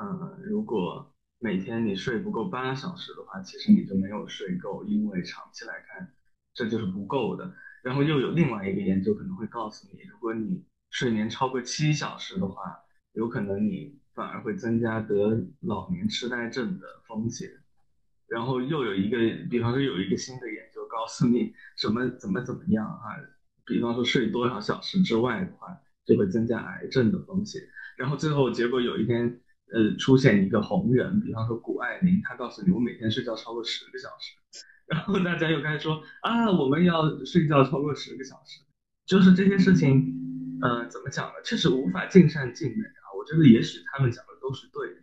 [0.00, 6.14] 嗯，如果每天你睡不够八小时的话，其实你就没有睡够，因为长期来看
[6.54, 7.52] 这就是不够的。
[7.82, 12.78] 然后又有另外一个研究可能会告诉你，如果你睡眠超过七小时的话，
[13.14, 17.50] 有可能你反而会增加得老年痴呆症的风险。
[18.28, 19.18] 然后又有一个，
[19.50, 23.20] 比方说有一个新的研究告诉你什么怎么怎么样啊，
[23.66, 25.68] 比方说睡多少小时之外的话，
[26.06, 27.60] 就会增加癌症的风险。
[27.96, 29.40] 然后最后结果有一天，
[29.72, 38.62] 呃，出现一个红人，比方说谷爱凌，他告诉你我每天睡觉超过十个小时， 然后大家又开始说啊，我们要睡觉超过十个小时，
[39.06, 41.34] 就是这些事情，呃，怎么讲呢？
[41.44, 43.12] 确实无法尽善尽美啊。
[43.16, 45.02] 我觉得也许他们讲的都是对的，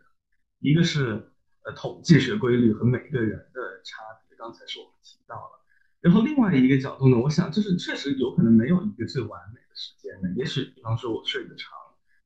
[0.60, 1.27] 一个是。
[1.63, 5.62] 呃，统计学规律和每个人的差别，刚才是我们提到了。
[6.00, 10.30] 然后另外一个角度呢，我想就是确实有可能没有一个最完美的时间呢。
[10.36, 11.69] 也许比方说我睡得长，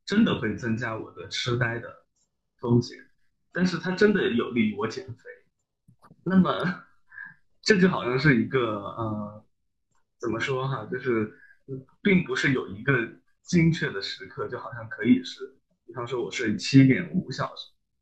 [0.06, 2.06] 真的会增加我的痴呆的
[2.62, 2.98] 风险，
[3.52, 5.24] 但是它真的有利于我减肥。
[6.24, 6.86] 那么
[7.62, 9.45] 这就好像是一个呃，
[10.17, 11.38] 怎么说哈，就是
[12.02, 12.93] 并不是有一个
[13.41, 17.54] 精确的时刻，就好像可以是，比方说我睡七点五小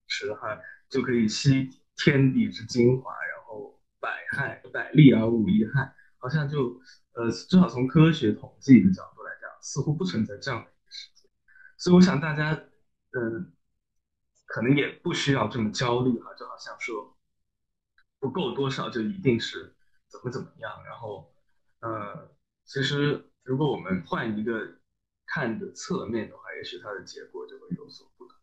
[0.05, 0.59] 时哈。
[0.93, 6.79] 就可以吸天地之精华，然后百害百利而无一害，好像就
[7.13, 11.27] 呃，至少从科学统计的角度来讲，似乎不存在这样的一个事件。
[11.79, 12.53] 所以我想大家
[13.13, 13.51] 嗯，
[14.45, 17.17] 可能也不需要这么焦虑哈，就好像说
[18.19, 19.73] 不够多少就一定是
[20.07, 20.71] 怎么怎么样。
[20.85, 21.33] 然后，
[21.79, 22.29] 呃，
[22.65, 24.77] 其实如果我们换一个
[25.25, 28.37] 看的侧面的话，也许它的结果就会有所不同。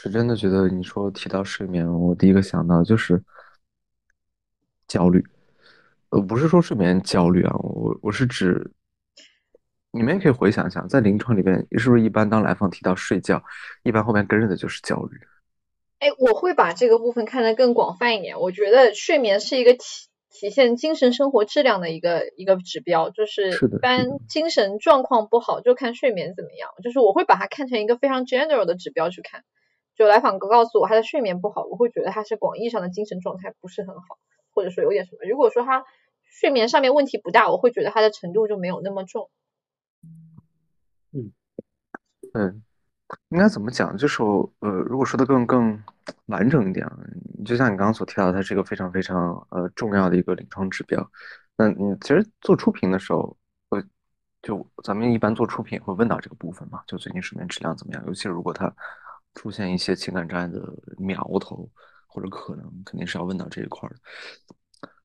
[0.00, 3.20] 是真的觉得你说提到睡眠，我第一个想到就是
[4.86, 5.24] 焦虑。
[6.10, 8.70] 呃，不是说睡眠焦虑啊，我我是指，
[9.90, 13.42] 你们也可以回想一下，在临床里边，是不是一般当来访提到睡觉，
[13.82, 15.18] 一般后面跟着的就是焦虑？
[15.98, 18.38] 哎，我会把这个部分看得更广泛一点。
[18.38, 19.80] 我觉得睡眠是一个体
[20.30, 26.70] 体现精神生活质量的一个一个指标，就是一般精神状况不好就看睡眠怎么样。
[26.84, 29.42] 就是我会把它看成一个非常 general 的指标去看。
[29.98, 34.18] 就来访哥告诉我他的睡眠不好，我会觉得他是广义上的精神状态不是很好，
[34.54, 35.28] 或者说有点什么。
[35.28, 35.84] 如果说他
[36.24, 39.28] 睡眠上面问题不大，我会觉得他的程度就没有那么重。
[41.12, 41.32] 嗯，
[42.32, 42.62] 嗯，
[43.30, 43.96] 应该怎么讲？
[43.96, 44.22] 就是
[44.60, 45.82] 呃，如果说的更更
[46.26, 46.96] 完整一点啊，
[47.44, 51.10] 就像你刚刚所提到，它是一个非常非常呃重要的一个临床指标。
[51.56, 53.36] 那你其实做出评的时候，
[53.68, 53.82] 我
[54.42, 56.84] 就咱们一般做出评会问到这个部分嘛？
[56.86, 58.04] 就最近睡眠质量怎么样？
[58.06, 58.72] 尤其是如果他
[59.38, 60.60] 出现一些情感障碍的
[60.98, 61.70] 苗头
[62.08, 63.94] 或者可能，肯定是要问到这一块的。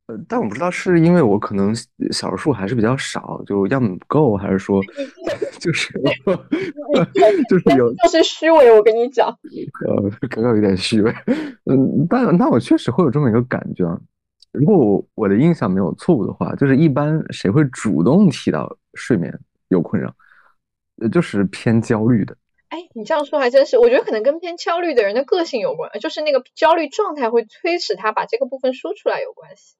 [0.08, 1.72] 呃，但我不知道是因为我可能
[2.12, 4.82] 小数还是比较少，就样本不够，还是说
[5.60, 5.94] 就是
[7.48, 8.76] 就是有就是虚伪。
[8.76, 9.30] 我跟你讲，
[9.86, 11.14] 呃，刚刚有点虚伪。
[11.66, 14.02] 嗯，但那我确实会有这么一个感觉啊。
[14.52, 19.32] 如果我我的印象没有错误的话，就是一般谁会主动提到睡眠
[19.68, 20.12] 有困扰，
[21.02, 22.36] 呃，就是偏焦虑的。
[22.74, 29.76] 哎，你这样说还真是，我觉得可能跟偏焦虑的人的个性有关，就是那个焦虑状态会催使他把这个部分说出来有关系。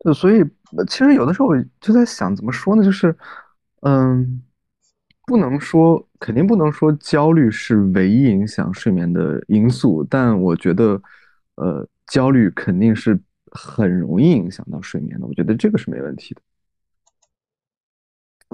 [0.00, 0.42] 对，所以
[0.88, 2.82] 其实有的时候我就在想，怎么说呢？
[2.82, 3.16] 就是，
[3.82, 4.42] 嗯，
[5.26, 11.00] 不能说，肯定不能说焦虑是唯一影响睡眠的因素，但我觉得，
[11.54, 13.16] 呃，焦虑肯定是
[13.52, 15.24] 很容易影响到睡眠的。
[15.28, 16.40] 我觉得这个是没问题的。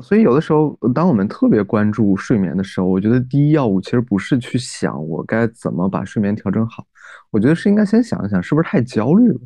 [0.03, 6.85] 所以有的时候，当我们特别关注睡眠的时候，我觉得第一要务其实不是去想我该怎么把睡眠调整好，
[7.31, 9.39] 我觉得是应该先想一想，是不是太焦虑了。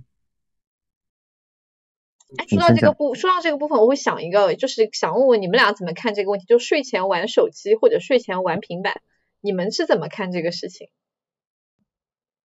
[2.39, 6.47] 哎，说到这个部，说到这个部分，我会想一个，就是想问问你们俩怎么看这个问题？
[6.47, 9.03] 就睡前玩手机或者睡前玩平板，
[9.43, 10.89] 你们是怎么看这个事情？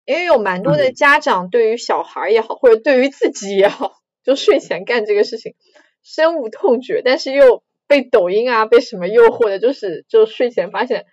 [0.03, 5.55] 因为有蛮多的家长对于小孩也好，或者对于自己也好，就睡前干这个事情
[6.03, 7.63] 深恶痛绝，但是又。
[7.93, 9.59] 被抖音啊，被什么诱惑的？
[9.59, 11.05] 就是就睡前发现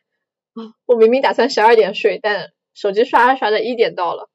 [0.54, 4.30] 啊，我明明打算十二点睡，但手机刷着刷着一点到了。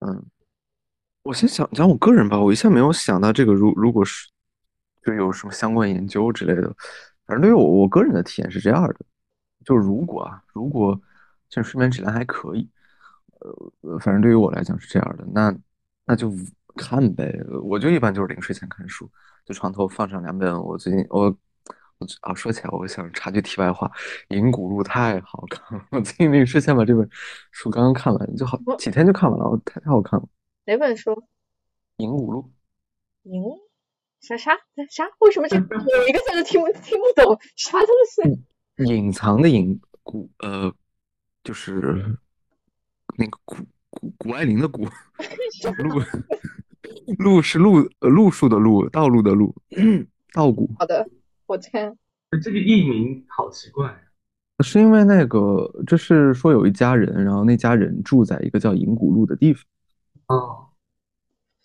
[0.00, 0.26] 嗯，
[1.22, 4.28] 我先想讲我个人吧，我一下没有想到这个，如如果是
[5.02, 6.76] 就有什么相关研究之类的，
[7.24, 8.96] 反正对于我我个人的体验是这样的，
[9.64, 11.00] 就如果啊，如果
[11.48, 12.68] 像睡眠质量还可以，
[13.80, 15.56] 呃，反正对于我来讲是这样的，那
[16.04, 16.30] 那就。
[16.76, 19.10] 看呗，我就一般就是临睡前看书，
[19.44, 20.62] 就床头放上两本。
[20.62, 21.24] 我最近我
[21.98, 23.90] 我啊，说起来，我想插句题外话，
[24.36, 27.08] 《银谷路》太好看了，我最近临睡前把这本
[27.50, 30.28] 书刚刚看完，就好几天就看完了，我太太好看了。
[30.66, 31.12] 哪本书？
[31.96, 32.42] 《银谷路》。
[33.30, 33.42] 银
[34.20, 34.52] 啥啥
[34.90, 35.04] 啥？
[35.20, 37.38] 为什么这 有一个字都听不听不懂？
[37.56, 37.88] 啥东
[38.76, 38.84] 西？
[38.84, 40.72] 隐藏的隐谷呃，
[41.42, 42.18] 就是
[43.16, 43.56] 那个谷
[43.90, 44.90] 谷谷爱凌的谷路。
[47.18, 49.54] 路是路，路数的路，道路的路，
[50.32, 50.70] 稻谷。
[50.78, 51.08] 好的，
[51.46, 51.96] 我看。
[52.42, 53.96] 这个艺名好奇怪，
[54.64, 59.64] 是因为那个，就是说有一家人，然后那家人住在一个叫银谷路的地方。
[60.26, 60.66] 哦，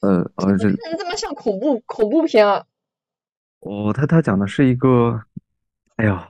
[0.01, 2.63] 呃，呃，这这么像恐怖恐怖片啊？
[3.61, 5.19] 哦，他他讲的是一个，
[5.95, 6.29] 哎呀，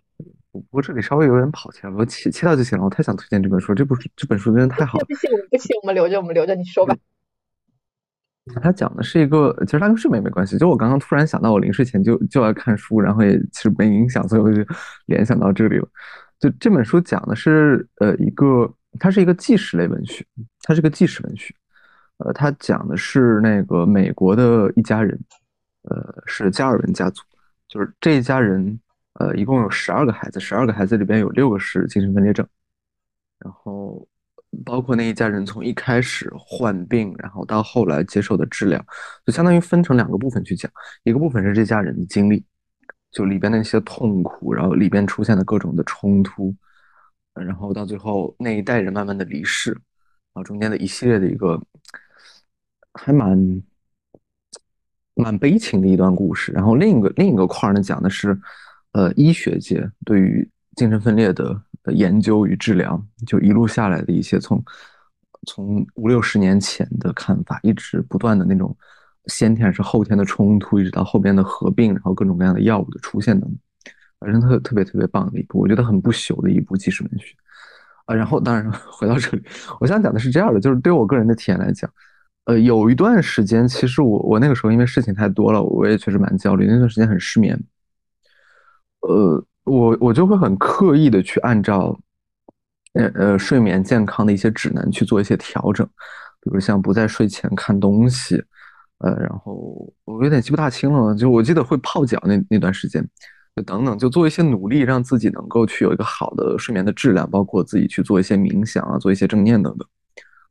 [0.52, 2.86] 不过这里稍微有点跑题了，我切切掉就行了。
[2.86, 5.06] 我太想推荐这本书，这部这本书真的太好了。
[5.06, 6.96] 不行，不行，我们留着，我们留着，你说吧。
[8.62, 10.58] 他讲的是一个，其实他跟睡眠没关系。
[10.58, 14.66] 就我刚刚突然想到，我临睡前就就要看书，然后也其实没影响，所以我就
[15.06, 15.88] 联想到这里了。
[16.40, 20.26] 就这本书讲的是，呃，一个它是一个纪实类文学，
[20.64, 21.54] 它是个纪实文学。
[22.18, 25.20] 呃，它讲的是那个美国的一家人，
[25.84, 27.22] 呃，是加尔文家族，
[27.68, 28.80] 就是这一家人，
[29.14, 32.46] 呃，一共有十二个孩子，十二个孩子里边有六个是精神分裂症，
[33.40, 34.08] 然后。
[34.66, 38.84] 包括那一家人从一开始患病，然后到后来接受的治疗，
[39.26, 40.70] 就相当于分成两个部分去讲。
[41.04, 42.44] 一个部分是这家人的经历，
[43.12, 46.54] 就里边那些痛苦，然后里边出现的各种的冲突，
[47.34, 49.80] 然后到最后那一代人慢慢的离世，然
[50.34, 51.62] 后中间的一系列的一个
[52.94, 53.64] 还蛮
[55.16, 56.52] 蛮悲情的一段故事。
[56.52, 58.38] 然后另一个另一个块呢，讲的是
[58.92, 64.64] 呃医学界对于精神分裂的的研究与治疗，就一路下来的一些从
[65.48, 68.76] 从五六十年前的看法，一直不断的那种
[69.26, 73.50] 先天是后天的冲突，一直到后边的合并，然后各种各样的药物的出现等，
[74.20, 77.36] 反正特特别特别棒的一部，我觉得很不朽的一部纪实文学
[78.06, 78.16] 啊。
[78.16, 79.44] 然后当然 回到这里，
[79.80, 81.92] 我想讲的是这样的，就是对我个人的体验来讲，
[82.46, 87.60] 呃，有一段时间，其实我我那个时候因为事情太多了，我也确实蛮焦虑，那段时间很失眠，
[89.02, 92.00] 呃，我我就会很刻意的去按照。
[92.94, 95.88] 呃呃，睡眠健康的一些指南去做一些调整，
[96.42, 98.36] 比如像不在睡前看东西，
[98.98, 103.02] 呃，然后我有点记不大清了，就我记得会泡脚那那段时间，
[103.56, 109.88] 就等等，就做一些努力，让自己能够去有一个好的睡眠的质量，包括自己去做一些冥想啊，做一些正念等等。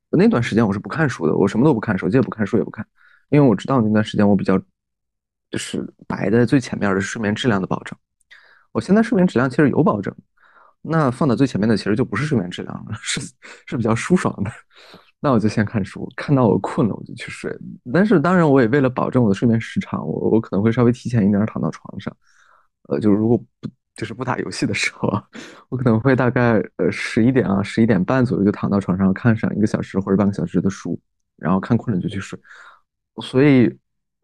[0.09, 2.87] 那段时间我是不看书的，我什么都不看，手机也不看，书也不看，
[3.29, 4.59] 因为我知道那段时间我比较
[5.51, 7.95] 就是摆在最前面的是睡眠质量的保证。
[8.73, 10.15] 我现在睡眠质量其实有保证。
[10.83, 13.21] 那放到最前面的其实就不是睡眠质量了， 是
[13.67, 14.51] 是比较舒爽的。
[15.21, 17.55] 那我就先看书，看到我困了我就去睡。
[17.93, 22.17] 但是当然我也为了保证我的睡眠时长，我我可能会稍微提前一点躺到床上。
[22.89, 25.11] 呃，就是如果不就是不打游戏的时候，
[25.69, 30.99] 我可能会大概呃十一点啊十一点半左右就躺到床上看上一个小时或者半个小时的书，
[31.37, 32.41] 然后看困了就去睡。
[33.21, 33.71] 所以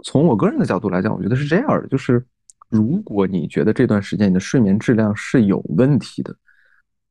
[0.02, 2.24] 从我个人的角度来讲，我觉得是这样的，就是
[2.68, 6.36] 如果你觉得这段时间你的睡眠质量是有问题的。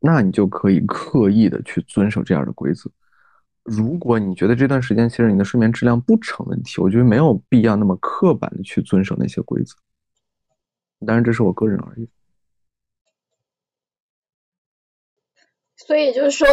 [0.01, 2.91] 那你就可以刻意的去遵守这样的规则。
[3.63, 9.73] 如果你觉得这段时间其实你的睡眠质量不成问题，我觉得没有必要那么刻板的去遵守那些规则。
[11.07, 12.07] 当然，这是我个人而言。
[15.75, 16.47] 所以就是说，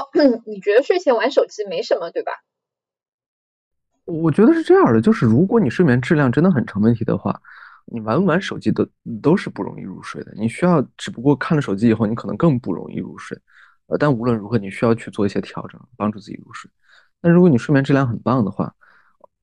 [0.47, 2.33] 你觉得睡前玩手机没什么，对吧？
[4.07, 7.43] 我觉得是这样的，就是如果你睡眠质量真的很成问题的话。
[7.87, 8.87] 你玩不玩手机都
[9.21, 10.33] 都是不容易入睡的。
[10.37, 13.39] 你需要，只不过看了手机以后，你可能更不容易入睡。
[13.89, 16.71] 呃，但无论如何，你需要去做一些调整，帮助自己入睡。
[17.21, 18.73] 那如果你睡眠质量很棒的话，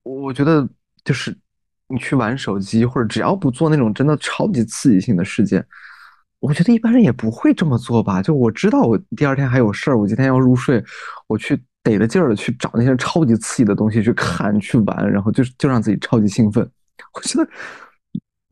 [0.02, 0.68] 我觉得
[1.04, 1.36] 就是
[1.88, 5.64] 你去玩手机，或者只要不做那种真的超级刺激性的事件，
[6.40, 8.22] 我觉得一般人也不会这么做吧。
[8.22, 10.82] 就我知道我第二天还有事儿，我今天要入睡，
[11.28, 16.68] 我去得了劲儿的去找那些超级刺激的东西去看去玩，然后就就让自己超级兴奋。
[17.14, 17.48] 我觉得。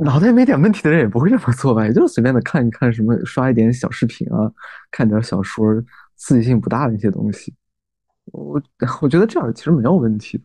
[0.05, 1.85] 脑袋没点问题的人也不会这么做吧？
[1.85, 4.51] 也就是随便的看一看，什么刷一点小视频啊，
[4.91, 5.75] 看点小说，
[6.17, 7.55] 刺激性不大的一些东西。
[8.27, 8.63] 我
[9.03, 10.45] 我觉得这样其实没有问题的。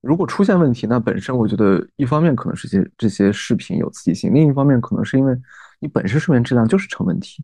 [0.00, 5.34] 如果出现问题，那本身我觉得一方面可能是些这些视频有刺激性，另一方面可能是因为
[5.78, 7.42] 你本身睡眠质量就是成问题。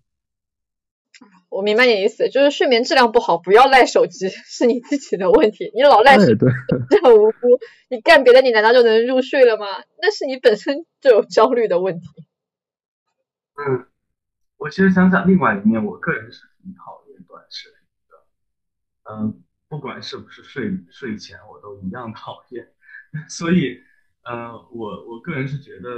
[1.51, 5.73] 我明白你的意思，就是睡眠质量不好，不要赖手机，是你自己的问题。
[5.75, 6.47] 你老赖手机，
[6.89, 7.59] 这很无辜。
[7.89, 9.67] 你干别的，你难道就能入睡了吗？
[10.01, 12.07] 那是你本身就有焦虑的问题。
[13.57, 13.87] 嗯，
[14.59, 17.79] 我其实想想另外一面，我个人是挺讨厌短视频
[18.09, 19.13] 的。
[19.13, 22.69] 嗯，不管是不是睡睡前，我都一样讨厌。
[23.29, 23.83] 所以，
[24.23, 25.91] 呃，我我个人是觉得，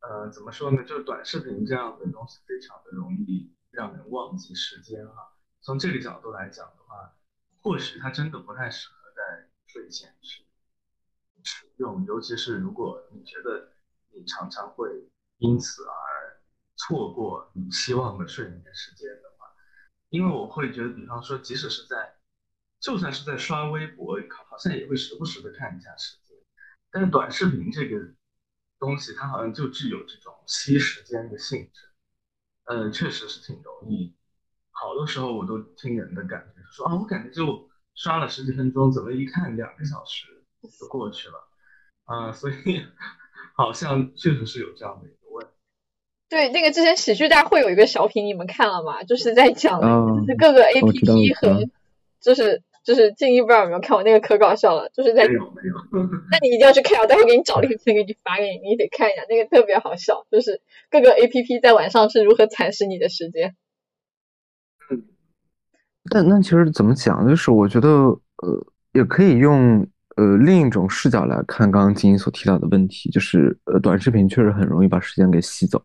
[0.00, 0.82] 呃，怎么说呢？
[0.82, 3.52] 就是短视频这样的东西非常的容易。
[3.74, 5.32] 让人忘记时间哈。
[5.60, 7.16] 从这个角度来讲的话，
[7.60, 10.44] 或许它真的不太适合在睡前去
[11.42, 13.72] 使用，尤其是如果你觉得
[14.10, 14.88] 你常常会
[15.38, 16.40] 因此而
[16.76, 19.46] 错过你希望的睡眠时间的话，
[20.10, 22.16] 因为我会觉得，比方说，即使是在，
[22.78, 24.18] 就算是在刷微博，
[24.50, 26.36] 好像也会时不时的看一下时间，
[26.90, 27.98] 但是短视频这个
[28.78, 31.93] 东西，它好像就具有这种吸时间的性质。
[32.64, 34.14] 嗯，确实是挺容易。
[34.70, 40.26] 好多时候我都听人的感觉说啊，我感觉就刷了十几分钟，怎么一看两个小时
[40.78, 41.34] 就过去了
[42.04, 42.32] 啊？
[42.32, 42.84] 所以
[43.56, 45.52] 好像确实是有这样的一个问题。
[46.28, 49.02] 对，那个之前喜剧大会有一个小品，你们看了吗？
[49.04, 51.68] 就是在讲就是各个 APP 和
[52.20, 52.62] 就是。
[52.84, 55.74] 就是静一不知道有没有看我那个可搞笑了，就是在没有没有，
[56.30, 57.06] 那你一定要去看我！
[57.06, 60.60] 待会给你找链接给你发给你，你得看一下那个特别好笑，就是
[60.90, 63.56] 各个 A P P 在晚上是如何蚕食你的时间。
[64.92, 65.02] 嗯，
[66.10, 67.26] 但那其实怎么讲？
[67.26, 69.80] 就是我觉得呃，也可以用
[70.16, 75.82] 呃另一种视角来看刚刚静怡所提到的问题，就是呃短视频确实很容易把时间给吸走。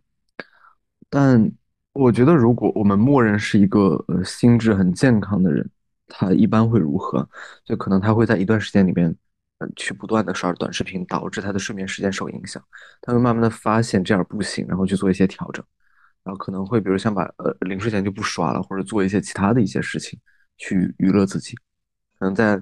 [1.09, 1.49] 但
[1.93, 5.69] 我觉得如果我们默认是一个呃心智很健康的人。
[6.09, 7.25] 他一般会如何？
[7.63, 9.15] 就可能他会在一段时间里面，
[9.59, 12.61] 嗯，去不断的刷短视频，导致他的睡眠时间受影响。
[13.01, 15.63] 他会慢慢的发现这样不行，然后去做一些调整，
[16.23, 20.19] 然后可能会比如像把呃临睡前就不刷了，或者做一些其他的一些事情
[20.57, 21.55] 去娱乐自己。
[22.17, 22.61] 可能在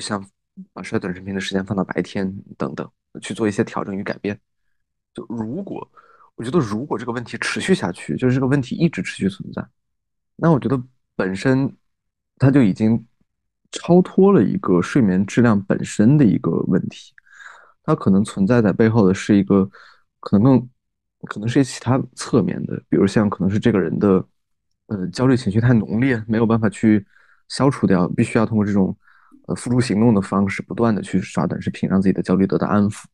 [0.00, 0.24] 像
[0.72, 4.38] 把刷短视频的时间放到白天等等，去做一些调整与改变。
[5.14, 5.88] 就如果
[6.36, 9.66] 我觉得如果这个问题持续下去，就是这个问题一直持续存在，
[10.36, 10.80] 那我觉得
[11.16, 11.76] 本身
[12.38, 13.04] 它就已经
[13.72, 17.12] 超脱了一个睡眠质量本身的一个问题，
[17.82, 19.68] 它可能存在在背后的是一个
[20.20, 20.68] 可能更
[21.26, 24.24] 可能是其他侧面的，比如像可能是这个人的
[24.86, 27.04] 呃焦虑情绪太浓烈，没有办法去
[27.48, 28.96] 消除掉，必须要通过这种
[29.46, 33.04] 呃付诸行动的方式，不断的去刷短视频，让自己的焦虑得到安抚。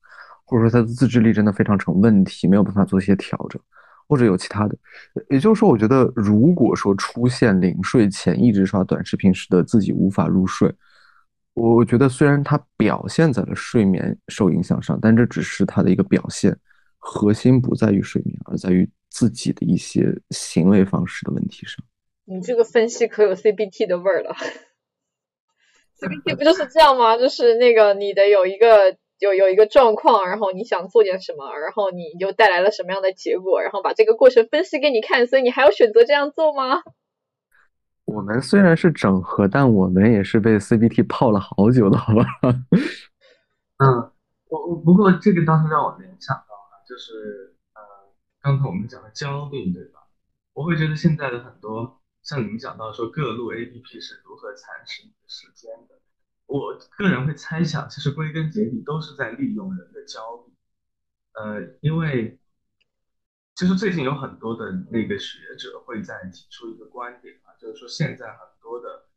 [0.47, 3.59] 或者说他的自制力真的非常成问题，没有办法做一些调整，
[4.07, 4.77] 或者有其他的。
[5.31, 10.73] 也就是说，我觉得如果说出现临睡前一直刷短视频，使得自己无法入睡，
[11.55, 16.57] 我觉得虽然它表现在了睡眠受影响上，但这只是它的一个表现，
[16.99, 21.85] 核心不在于睡眠，而在于自己的一些行为方式的问题上。
[22.25, 24.35] 你这个分析可有 CBT 的味儿了。
[26.01, 27.17] CBT 不就是这样吗？
[27.17, 28.97] 就是那个你得有一个。
[29.25, 36.83] 有有一个状况，然后你想做点什么，然后你就带来了什么样的结果，然后把这个过程分析给你看，所以你还要选择这样做吗？
[38.05, 42.25] 我们虽然是整合，但我们也是被 CBT 泡了好久的，好吧？
[43.79, 44.13] 嗯，
[44.49, 47.81] 我我不过这个倒是让我联想到了，就是呃，
[48.43, 50.01] 刚才我们讲的焦虑，对吧？
[50.53, 55.95] 我会觉得现在的很多像你们讲到说各路 APP 是如何蚕食你的时间的。
[56.47, 60.53] 我个人会猜想，其实归根结底都是在利用人的焦虑。
[61.33, 62.39] 呃，因为
[63.55, 69.09] 其实最近有很多的那个学者会在提出一个观点啊，就是说现在很多的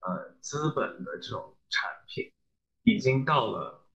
[0.00, 2.32] 呃资本的这种产品
[2.82, 3.88] 已经到了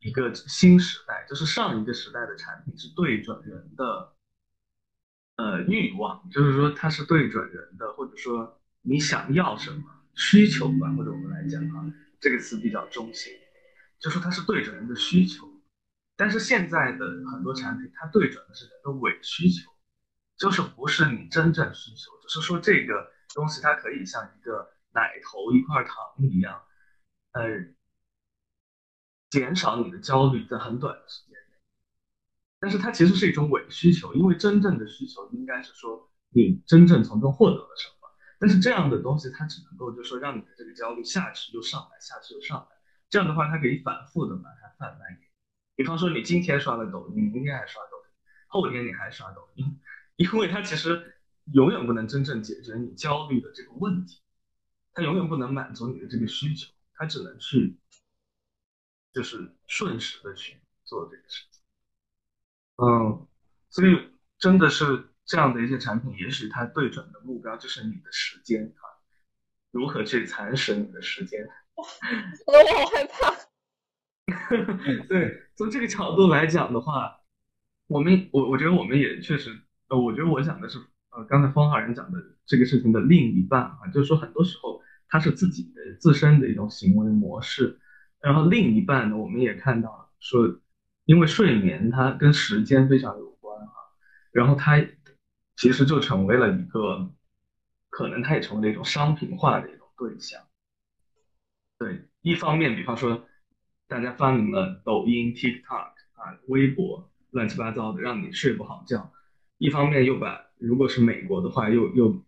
[0.00, 4.14] 一个新时代，就是上一个时代的产品是对准人的
[5.36, 10.01] 呃欲望，就是说它是对准人的，或者说你想要什么。
[10.14, 13.32] 需求吧，或者我们来讲啊，这个词比较中性，
[13.98, 15.48] 就说它是对准人的需求，
[16.16, 19.70] 但是现在的很多产品，它对准的是人的伪需求，
[20.36, 26.62] 就是不是你真正需求，只是说这个东西它可以像一个奶头一块糖一样，
[27.32, 27.42] 呃，
[29.30, 31.56] 减少你的焦虑在很短的时间内，
[32.60, 38.01] 但是它其实是一种伪需求，因为真正的需求应该是说你真正从中获得了什么。
[38.42, 42.76] 但是这样的东西，它只能够就是说让你的这个焦虑下去又上来，下去又上来。
[43.08, 45.30] 这样的话，它可以反复的把它贩卖给你。
[45.76, 48.12] 比方说，你今天刷了抖音，明天还刷抖音，
[48.48, 49.80] 后天你还刷抖音，
[50.16, 51.14] 因为它其实
[51.52, 54.20] 永远不能真正解决你焦虑的这个问题，
[54.92, 57.78] 它永远不能满足你的这个需求，它只能去
[59.12, 61.62] 就是瞬时的去做这个事情。
[62.78, 63.24] 嗯，
[63.70, 65.11] 所以真的是。
[65.32, 68.84] 这样的一些产品，也许它对准的目标就是你的时间啊，
[69.70, 71.48] 如何去蚕食你的时间？
[71.74, 73.34] 我好害怕。
[75.08, 77.18] 对，从这个角度来讲的话，
[77.86, 79.58] 我们我我觉得我们也确实，
[79.88, 80.78] 呃，我觉得我讲的是，
[81.12, 87.80] 呃，刚才方浩然讲的这个事情的另一半啊，就是说很多时候它是自己的自身的一种行为模式，
[88.20, 90.60] 然后另一半呢，我们也看到说，
[91.06, 93.72] 因为睡眠它跟时间非常有关啊，
[94.30, 94.76] 然后它。
[95.62, 97.08] 其实就成为了一个，
[97.88, 100.42] 可能它也成为了一种商品化的一种对象。
[101.78, 103.28] 对，一方面，比方说，
[103.86, 109.12] 大家发明了抖音、TikTok 啊、微博，乱七八糟的，让你睡不好觉；
[109.58, 112.24] 一方面又把，如果是美国的话，又又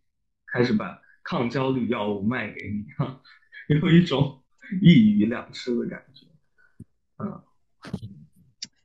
[0.47, 3.21] 开始把抗焦虑药物卖给你，哈，
[3.67, 4.45] 有一种
[4.81, 6.25] 一鱼两吃的感觉。
[7.19, 7.43] 嗯，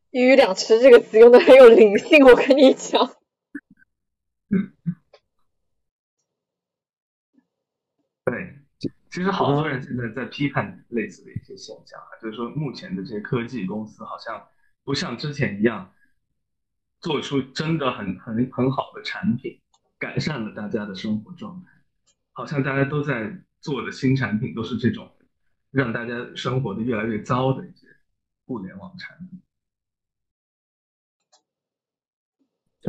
[0.10, 3.18] 一鱼两吃这个词用的很有灵性，我跟你讲。
[4.52, 4.74] 嗯
[8.26, 8.60] 对，
[9.10, 14.47] 其实好多人现在在批判类似的一些现象啊，就是说目前的这些科技公司好像
[14.84, 15.91] 不像之前一样，
[17.00, 19.60] 做出真的很很很好的产品，
[19.97, 21.72] 改善了大家的生活状态，
[22.34, 25.12] 好像大家都在做的新产品都是这种
[25.72, 27.88] 让大家生活的越来越糟的一些
[28.45, 29.39] 互联网产品。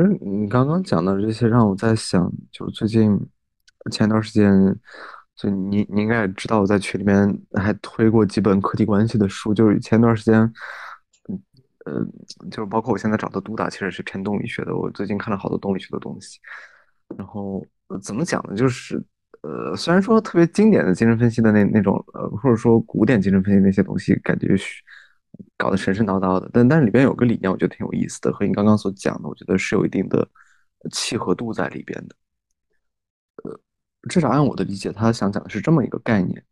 [0.00, 3.20] 其实你刚刚讲的这些，让我在想，就是最近
[3.90, 4.50] 前段时间，
[5.36, 9.52] 就你你应该也知道，我在群里面还推过几本课题关系的书。
[9.52, 10.40] 就是前段时间，
[11.28, 11.38] 嗯
[11.84, 12.02] 呃，
[12.50, 14.74] 就是包括我现在找的督导，其实是偏动力学的。
[14.74, 16.38] 我最近看了好多动力学的东西。
[17.18, 17.62] 然后
[18.02, 18.56] 怎么讲呢？
[18.56, 18.96] 就是
[19.42, 24.82] 呃，虽然说特别经典的精神分析的那那种呃，或者说古典精神分析那些东西，感觉是。
[25.60, 30.26] 搞得神神叨叨的，但但是里边有个理念，我觉得挺有意思的，和你刚刚所讲的，我觉得是有一定的
[30.90, 32.16] 契合度在里边的。
[33.44, 33.60] 呃，
[34.08, 36.42] 至少按我的理解，他想讲的是这么一个概念，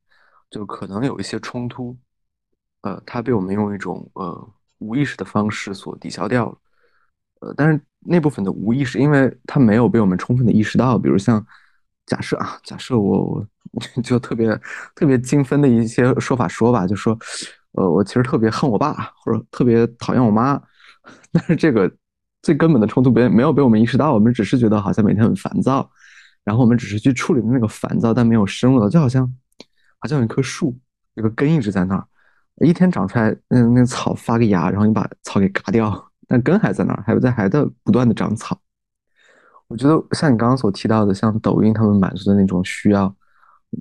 [0.50, 1.96] 就可能有一些冲突，
[2.82, 6.58] 呃，他被我们用一种呃无意识的方式所抵消掉了。
[7.40, 11.44] 呃，但是那部分的无意识，因为它没有被我们充分的意识到，比如像
[12.04, 14.48] 假设啊，假设我我 就特别
[14.94, 17.16] 特别精分的一些说法说吧，就说，
[17.78, 20.60] 呃，我其实特别恨我爸，或者特别讨厌我妈，
[21.32, 21.90] 但是这个
[22.42, 25.88] 最根本的冲突没没有被我们意识到，我们只是觉得好像每天很烦躁，
[26.44, 29.32] 然后我们只是去处理那个烦躁，但没有深入的，就好像
[30.00, 30.76] 好像有一棵树，
[31.14, 32.06] 有个根一直在那儿，
[32.66, 36.04] 一天长出来，嗯，那草发个芽，然后你把草给嘎掉。
[36.30, 38.60] 但根还在那儿，还在还在不断的长草。
[39.66, 43.16] 我觉得像你刚刚所提到的，像抖音他们满足的那种需要，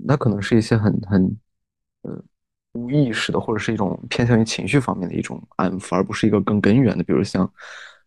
[0.05, 1.37] 那可能是一些很很
[2.03, 2.23] 呃
[2.77, 7.03] 无意识的，或者是一种偏向于情绪方面的一种安抚，而不是一个更根源的。
[7.03, 7.49] 比如像，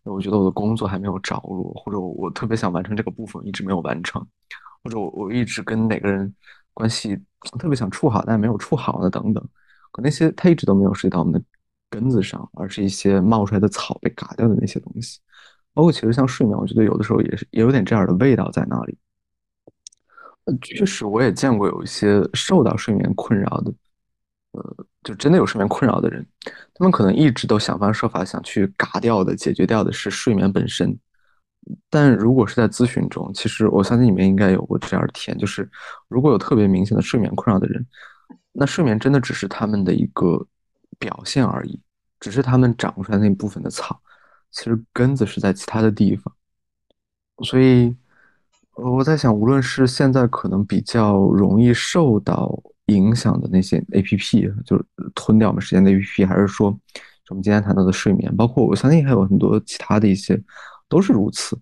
[0.03, 4.25] 我觉得我的工作还没有着落，或者我特别想完成这个部分一直没有完成，
[4.83, 6.33] 或者我我一直跟哪个人
[6.73, 7.15] 关系
[7.59, 9.43] 特别想处好，但没有处好的等等，
[9.91, 11.41] 可那些他一直都没有涉及到我们的。
[11.93, 15.19] 根子上，而是一些冒出来的草被嘎掉的那些东西，
[15.73, 18.97] 包括其实像睡眠，我觉得有的时候也是也有点这样的味道在那里。
[20.61, 23.73] 确实，我也见过有一些受到睡眠困扰的，
[24.51, 26.25] 呃，就真的有睡眠困扰的人，
[26.73, 30.97] 他们可能一直都想方设法想去嘎掉的、解决掉的是睡眠本身。
[31.89, 35.69] 但如果是在咨询中，其实我相信你们应该有过这样的体验，就是
[36.07, 37.85] 如果有特别明显的睡眠困扰的人，
[38.51, 40.47] 那睡眠真的只是他们的一个。
[40.99, 41.81] 表现而已，
[42.19, 43.99] 只是他们长出来那部分的草，
[44.51, 46.31] 其实根子是在其他的地方。
[47.43, 47.95] 所以，
[48.75, 52.55] 我在想，无论是现在可能比较容易受到
[52.93, 54.85] 影响的那些 A P P，就是
[55.15, 56.67] 吞掉我们时间的 A P P，还是说
[57.29, 60.39] 我们今天谈到的睡眠，包括我相信还有很多其他的一些，
[60.89, 61.57] 都是如此。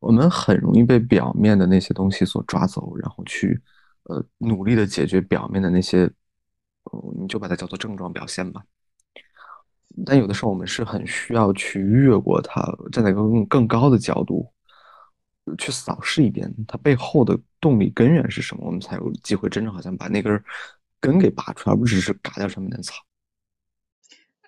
[0.00, 3.60] 我们很容易被表面的那些东西所抓走，然后去
[4.04, 6.10] 呃努力的解决表面的那些，
[7.20, 8.62] 你就把它叫做症状表现吧。
[10.04, 12.60] 但有的时候我们是很需要去越过它，
[12.90, 14.51] 站在更更高的角度
[15.58, 20.42] 去扫视一遍它背后的动力根源是什么，我们才有机会真正好像把那根
[21.00, 22.94] 根给拔出来，而不只是嘎掉上面的草。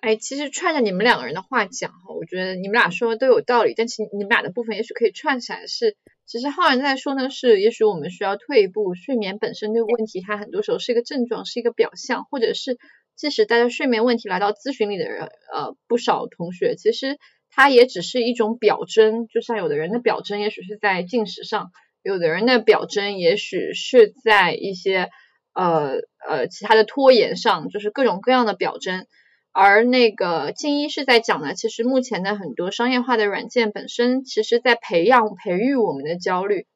[0.01, 12.77] 哎，其实串着你们两个人的话讲哈，我觉得你们俩说的都有道理，但其实你们俩的部分也许可以串起来是，其实浩然在说呢是，也许我们需要退一步，睡眠本身这个问题，它很多时候是一个症状，是一个表象，或者是。
[13.17, 17.17] 即使带着睡眠问题来到咨询里的人，呃，不少同学，其实
[17.55, 21.71] 它也只是一种表征，就像有的人的表征，也许是在进食上，
[22.03, 25.09] 有的人的表征，也许是在一些
[25.53, 25.93] 呃
[26.27, 29.07] 呃其他的拖延上，就是各种各样的表征。
[29.53, 36.67] 而那个静一是在讲呢，其实目前的很多商业化的软件本身，其实在培养培育我们的焦虑。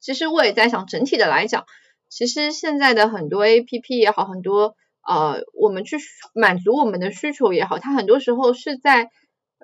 [0.00, 1.64] 其实我也在想，整体的来讲，
[2.08, 4.74] 其实现在的很多 A P P 也好，很多。
[5.04, 5.96] 呃，我们去
[6.32, 9.10] 满足我们的需求也好，它很多时候是在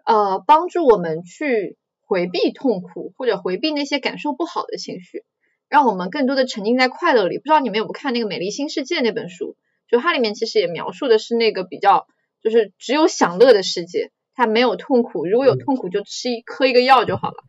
[0.09, 5.23] 呃帮助我们去回避痛苦或者回避那些感受不好的情绪，
[5.69, 7.37] 让我们更多的沉浸在快乐里。
[7.37, 9.55] 不知道你们有没有看那个《美丽新世界》那本书？
[9.87, 12.07] 就它里面其实也描述的是那个比较
[12.43, 15.27] 就是只有享乐的世界，它没有痛苦。
[15.27, 17.45] 如果有痛苦，就吃一颗一个药就好了。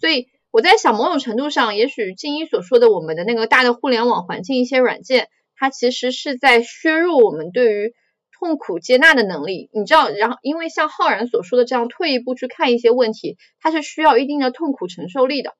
[0.00, 5.28] 所以我在想，某种程度上，也许静一所说的我们的那个大的互联网环境一些软件。
[5.54, 7.94] 它其实是在削弱我们对于
[8.42, 15.54] 痛苦接纳的能力，你知道，然后因为像浩然所说的这样退一步去看一些问题，它是需要一定的痛苦承受力的。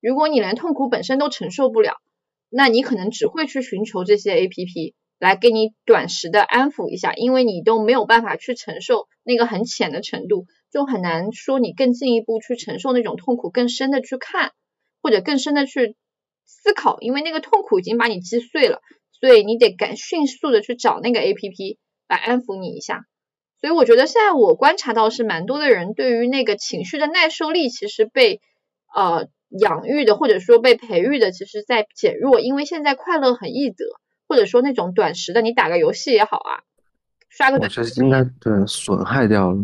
[0.00, 1.96] 如果你连痛苦本身都承受不了，
[2.48, 14.52] 那你可能只会去寻求这些 A P P 来给你短时的安抚一下，因为你都没有办法去承受那个很浅的程度，就很难说你更进一步去承受那种痛苦更深的去看，
[15.02, 15.96] 或者更深的去
[16.46, 18.80] 思考，因为那个痛苦已经把你击碎了。
[19.20, 21.78] 所以你得赶迅速的去找那个 A P P
[22.12, 23.06] 来安抚你一下。
[23.60, 28.40] 所以我觉得现在我观察到是蛮多的人对于那个情绪的耐受力其实被
[28.94, 32.40] 呃养育的或者说被培育的，其实在减弱。
[32.40, 33.84] 因为现在快乐很易得，
[34.28, 36.62] 或者说那种短时的，你打个游戏也好啊，
[37.30, 39.58] 刷个短，我应该对损害掉了。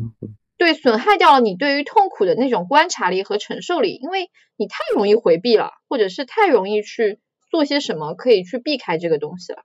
[0.57, 7.20] 对，损害掉了你对于痛苦的那种观察力和承受力，因为你太容易回避了，或者是太容易去。
[7.51, 9.62] 做些什么可以去避开这个东西了？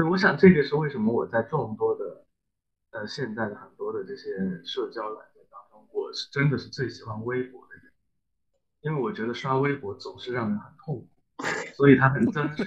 [0.00, 2.24] 对，我想这个是为什么我在众多的
[2.92, 4.30] 呃现在的很多的这些
[4.64, 7.92] 社交软件当中，我是真的是最喜欢微博的人，
[8.80, 11.44] 因为我觉得刷微博总是让人很痛苦，
[11.76, 12.64] 所以它很真实。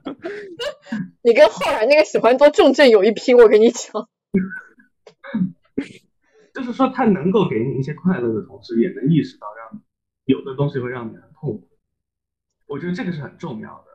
[1.24, 4.06] 你跟浩然那个喜欢做重症有一拼，我跟你讲。
[6.52, 9.80] 就是说，他能够给你一些快乐的同时，也能意识到让
[10.26, 11.70] 有的东西会让你很痛苦。
[12.66, 13.87] 我觉得这个是很重要的。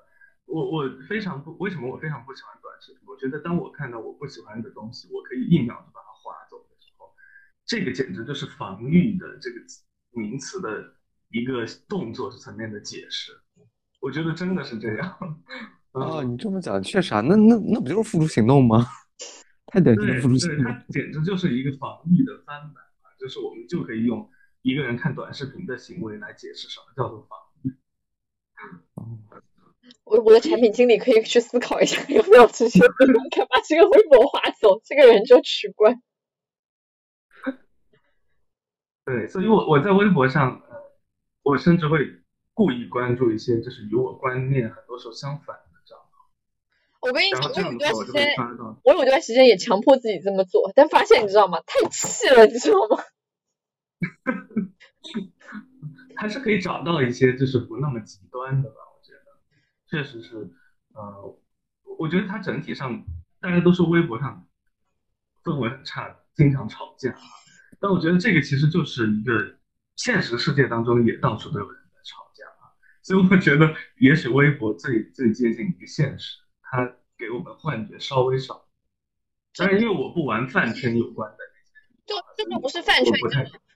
[0.54, 3.02] 我我非常不为什么我非常不喜欢短视频。
[3.08, 7.12] 我觉得当我看到我不喜欢的东西，我可以一秒就把它划走的时候，
[7.66, 9.56] 这个简直就是防御的这个
[10.12, 10.94] 名词的
[11.30, 13.32] 一个动作层面的解释。
[14.00, 15.10] 我觉得真的是这样。
[15.94, 18.86] 啊，你这么讲确实啊，那那那不就是付诸行动吗？
[19.68, 23.10] 太典型的付诸行动，它简直就是一个防御的翻版啊！
[23.20, 24.30] 就是我们就可以用
[24.62, 27.53] 一个人看短视频的行为来解释什么叫做防御。
[30.14, 32.80] 我我的产品经理可以去思考一下，有没有直接
[33.50, 36.04] 把这个微博划走，这个人就取关。
[39.06, 40.78] 对，所以我我在微博上，呃，
[41.42, 42.22] 我甚至会
[42.54, 46.06] 故意关注一些就是与我观念很多时候相反的账号。
[47.02, 48.36] 我跟你讲，我有段时间，
[48.84, 51.60] 我有段时间也强迫自己这么做，但发现你知道吗？
[51.66, 53.04] 太气了，你知道吗？
[56.16, 58.76] 还是可以找到一些就是不那么极端的吧，
[59.94, 60.50] 确实是，
[60.96, 61.40] 呃，
[62.00, 63.06] 我觉得它整体上
[63.40, 64.44] 大家都是微博上
[65.44, 67.16] 氛围很差，经常吵架，
[67.80, 69.56] 但我觉得这个其实就是一个
[69.96, 72.74] 现实世界当中也到处都有人在吵架啊，
[73.04, 76.40] 所以我觉得也许微博最最接近一个现实。
[76.64, 78.66] 它给我们幻觉稍微少，
[79.56, 81.38] 但是因为我不玩饭圈有关的，
[82.08, 83.14] 就这个不是饭圈，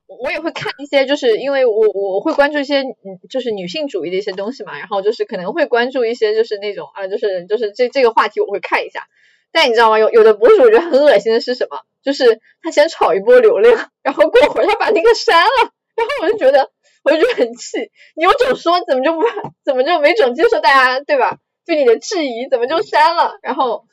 [0.07, 9.03] 我也会看一些，就是因为我我会关注一些嗯，就是女性主义的一些东西嘛，然后就是可能会关注一些就是那种啊，就是就是这这个话题我会看一下，
[9.51, 9.99] 但你知道吗？
[9.99, 11.81] 有有的博主我觉得很恶心的是什么？
[12.03, 16.71] 就是他先炒一波流量，然后过会儿他把那个删了，然后我就觉得
[17.03, 19.23] 我就觉得很气，你有种说怎么就不
[19.65, 21.37] 怎么就没种接受大家对吧？
[21.65, 23.39] 对你的质疑怎么就删了？
[23.41, 23.83] 然后，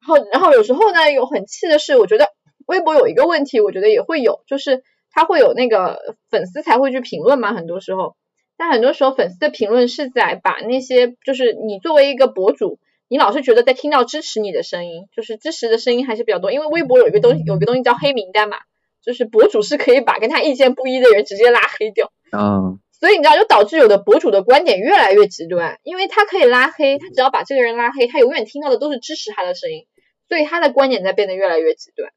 [0.00, 2.28] 然后，然后有时候呢，有很气的是，我觉得
[2.66, 4.82] 微博有一个问题，我觉得也会有，就是
[5.16, 8.16] 他会有那个粉丝才会去评论嘛，很多时候，
[8.58, 18.58] 但很多时候粉丝的评论是在把那些，就是你作为一个博主，你老是觉得在听到支持你的声音，就是支持的声音还是比较多，因为微博有一个东西，有个东西叫黑名单嘛，
[19.02, 22.12] 就是博主是可以把跟他意见不一的人直接拉黑掉。
[22.32, 22.78] 嗯。
[22.98, 29.86] 所以你知道，就导致有的博主的观点越来越极端，因为他可以拉黑，他只要把这个人拉黑，他永远听到的都是支持他的声音，
[30.28, 32.10] 所以他的观点在变得越来越极端。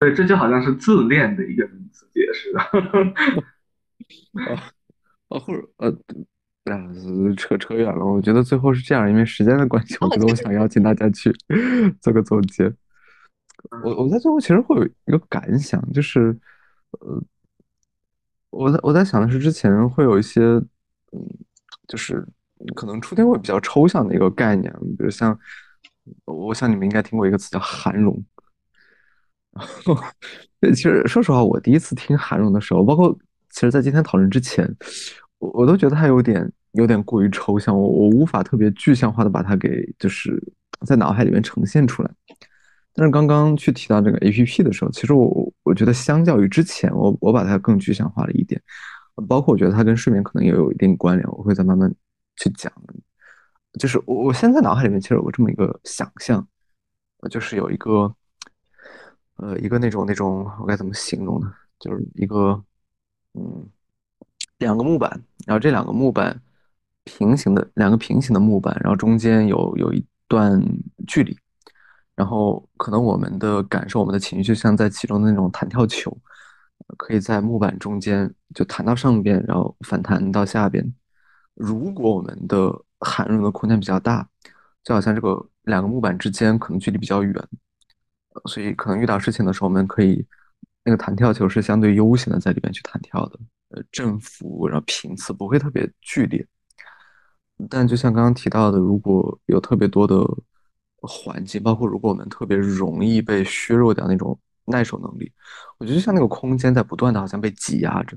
[0.00, 2.60] 对，这就好像是自恋的一个名词解释的。
[5.28, 5.88] 啊， 或者呃，
[6.64, 6.74] 啊，
[7.36, 8.04] 扯扯远了。
[8.04, 11.30] 我觉得最后是这样，因为时间的关系，我觉得我想邀请大家去
[12.00, 12.72] 做个总结。
[13.84, 16.36] 我我在最后其实会有一个感想，就是
[17.00, 17.22] 呃。
[18.52, 21.24] 我在我在想的是，之前会有一些，嗯，
[21.86, 22.26] 就是
[22.74, 25.38] 可能出现会比较抽象的一个概念，比如像，
[26.24, 28.20] 我想你们应该听过一个词叫韩融。
[30.74, 33.16] 其实说实话，我第一次听韩荣的时候，包括
[33.50, 34.68] 其实在今天讨论之前，
[35.38, 40.40] 我我都觉得它有点有点过于抽象，我我无法特别具象化的把它给就是
[40.86, 42.10] 在脑海里面呈现出来。
[42.92, 48.60] 但是刚刚去提到这个 A P P 的时候，其实我我觉得相较于之前，我我把它更具象化了一点，
[49.28, 51.92] 包括我觉得它跟睡眠可能也有一定关联，我会再慢慢
[52.36, 52.72] 去讲。
[53.78, 56.46] 就是我我现在脑海里面其实有个这么一个想象，
[57.30, 58.12] 就是有一个
[59.40, 61.52] 呃一个那种那种我该怎么形容呢？
[61.78, 62.62] 就是一个
[63.34, 63.66] 嗯
[64.58, 65.10] 两个木板，
[65.46, 66.40] 然后这两个木板
[67.04, 70.62] 平行的两个平行的木板，然后中间有有一段
[71.06, 71.36] 距离。
[72.14, 76.14] 然后可能我们的感受、我们的情绪，像在其中的那种弹跳球，
[76.98, 80.92] 可以在木板中间就弹到上边，然后反弹到下边。
[81.54, 84.28] 如果我们的含容的空间比较大，
[84.84, 87.34] 就好像这个两个木板之间可能距离比较远，
[88.46, 90.24] 所以可能遇到事情的时候，我们可以
[90.84, 93.38] 那个弹跳球是相对悠闲的在里边去弹跳的，
[93.70, 96.46] 呃，振幅然后频次不会特别剧烈。
[97.68, 100.24] 但就像刚刚提到的，如果有特别多的。
[101.02, 105.32] 环境包括，如果我们特别容易被削弱掉那种耐受能力，
[105.78, 108.14] 我觉得像那个空间在不断的好像被挤压着，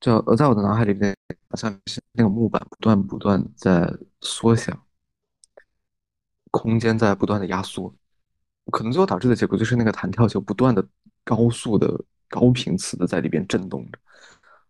[0.00, 1.16] 就呃，在我的脑海里面，
[1.48, 3.88] 好像是那个木板不断不断在
[4.20, 4.76] 缩小，
[6.50, 7.94] 空间在不断的压缩，
[8.70, 10.84] 可能最后导致的结果就是那个弹跳球不断的
[11.24, 11.98] 高速的
[12.28, 13.98] 高频次的在里边震动着。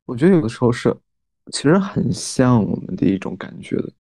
[0.05, 0.95] 我觉得有的时候是，
[1.53, 3.93] 其实很像我们的一种感觉的。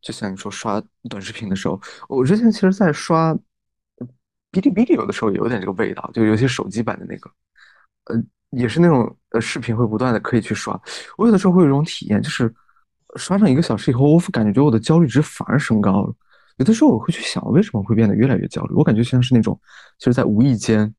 [0.00, 3.34] 就像你说刷短视频的时候，我之前其实，在刷
[4.52, 7.30] 哔哩哔哩，有的时候也有点这个味道，就有些手机版的那个，
[8.04, 10.80] 呃，也是那种呃视频会不断的可以去刷。
[11.16, 12.52] 我有的时候会有一种体验，就是
[13.16, 16.14] 刷上一个小时以后，我感觉我的焦虑值反而升高了。
[16.56, 18.74] 有的时候我会去想，为什么会变得越来越焦虑？
[18.74, 19.58] 我感觉像是那种，
[19.98, 20.94] 其实，在无意间，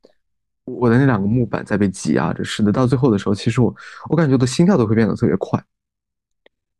[0.65, 3.75] 我的那两个木板在被挤压着，使得到最后的时候，其实我
[4.09, 5.63] 我感觉我的心跳都会变得特别快。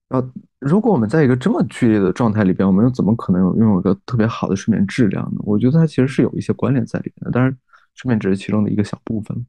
[0.10, 5.42] 然后，如果我们在一个这么剧烈的状态里边，我们又怎么可能拥有一个特别好的睡眠质量呢？
[5.44, 7.32] 我觉得它其实是有一些关联在里面的。
[7.32, 7.58] 当然，
[7.96, 9.46] 睡眠只是其中的一个小部分，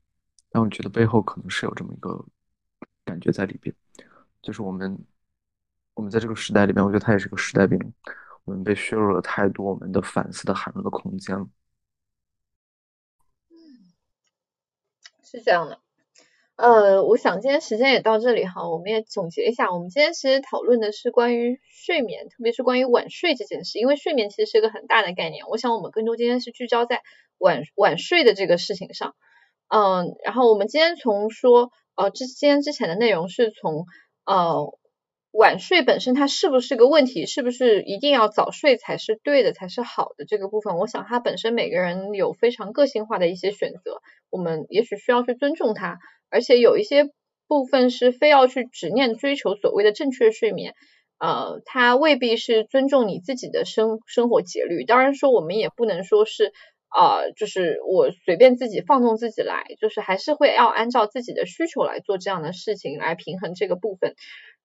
[0.51, 2.25] 但我觉得背后可能是有这么一个
[3.05, 3.73] 感觉在里边，
[4.43, 4.99] 就是我们
[5.95, 7.79] 我们在这个时代里边，我觉得它也是个时代病，
[8.49, 11.47] 我们被削弱了太多我们的反思的涵容的空间了。
[15.23, 15.79] 是这样的。
[16.57, 27.03] 呃，我想今天时间也到这里哈，我们也总结一下，我们今天其实讨论的是关于睡眠，特别是关于晚睡这件事，因为睡眠其实是一个很大的概念，我想我们更多今天是聚焦在
[27.37, 29.15] 晚晚睡的这个事情上，
[29.69, 33.85] 嗯，然后我们今天从说，呃，之今天之前的内容是从
[34.25, 34.79] 呃
[35.31, 44.01] 晚睡本身它是不是个问题，是不是一定要早睡才是对的，才是好的这个部分，我想它本身每个人有非常个性化的一些选择，
[44.31, 45.99] 我们也许需要去尊重它。
[46.31, 47.11] 而且有一些
[47.47, 50.75] 部分是非要去执念追求所谓的正确睡眠，
[51.19, 54.85] 呃，它未必是尊重你自己的生生活节律。
[54.85, 56.53] 当然说我们也不能说是
[56.89, 64.15] 啊，就是我随便自己放纵自己来，就是还是会要按照自己的需求来做这样的事情来平衡这个部分。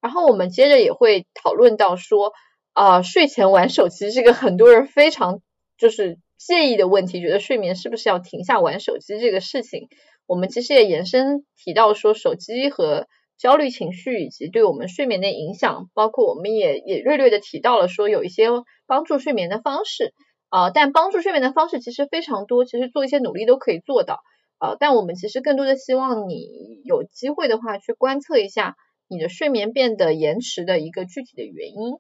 [0.03, 2.33] 然后我们接着也会讨论到说
[2.73, 5.39] 啊，睡前玩手机这个很多人非常
[5.77, 9.87] 就是介意的问题，觉得睡眠是不是要停下玩手机这个事情。
[10.27, 18.47] 我们其实也延伸提到说，手机和焦虑情绪以及对我们睡眠的影响，包括我们也也略略的提到了说有一些
[18.85, 20.13] 帮助睡眠的方式
[20.49, 24.19] 啊，但帮助睡眠的方式其实非常多，其实做一些努力都可以做到
[24.57, 26.47] 啊，但我们其实更多的希望你
[26.83, 28.75] 有机会的话去观测一下
[29.07, 31.93] 你的睡眠变得延迟的一个具体的原因，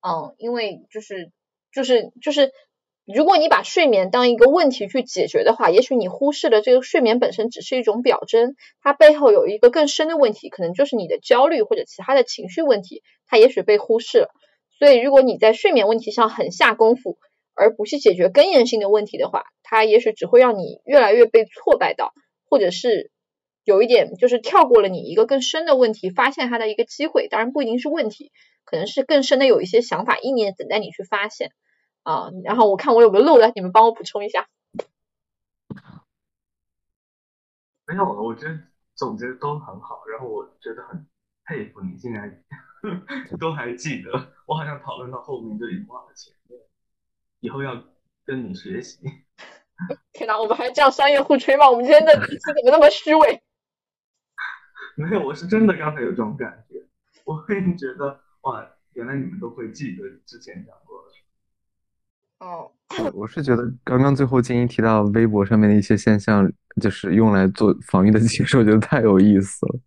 [0.00, 1.30] 嗯，因为就是
[1.72, 2.52] 就是就是。
[3.08, 14.30] 如果你把睡眠当一个问题去解决的话，也许你忽视了这个睡眠本身只是一种表征，它背后有一个更深的问题，可能就是你的焦虑或者其他的情绪问题，它也许被忽视了。
[14.76, 17.16] 所以，如果你在睡眠问题上很下功夫，
[17.54, 22.12] 而不是解决根源性的问题的话，它也许只会让你越来越被挫败到，
[22.50, 23.12] 或者是
[23.66, 27.26] 有一点就是跳过了你一个更深的问题发现它的一个机会。
[27.26, 28.30] 当然不一定是问题，
[28.64, 31.50] 可能是更深的有一些想法意念等待你去发现。
[32.04, 34.46] 啊，然后我看我有个漏的，你们帮我补充一下。
[37.88, 38.56] 没有了，我觉得
[38.94, 41.04] 总结都很好，然后我觉得很
[41.44, 42.44] 佩服你竟然
[43.40, 44.32] 都还记得。
[44.46, 46.60] 我好像讨论到后面就已经忘了前面，
[47.40, 47.82] 以后要
[48.24, 49.00] 跟你学习。
[50.12, 51.68] 天哪，我们还这样商业互吹吗？
[51.68, 53.42] 我们今天的怎么那么虚伪？
[54.98, 56.82] 没有，我是真的刚才有这种感觉，
[57.24, 61.06] 我会觉得哇，原来你们都会记得之前讲过的。
[62.38, 62.72] 哦，
[63.14, 69.80] 我是觉得刚刚最后金一提到微博上面的一些现象，就是用来做防御的解释，我觉得太有意思了。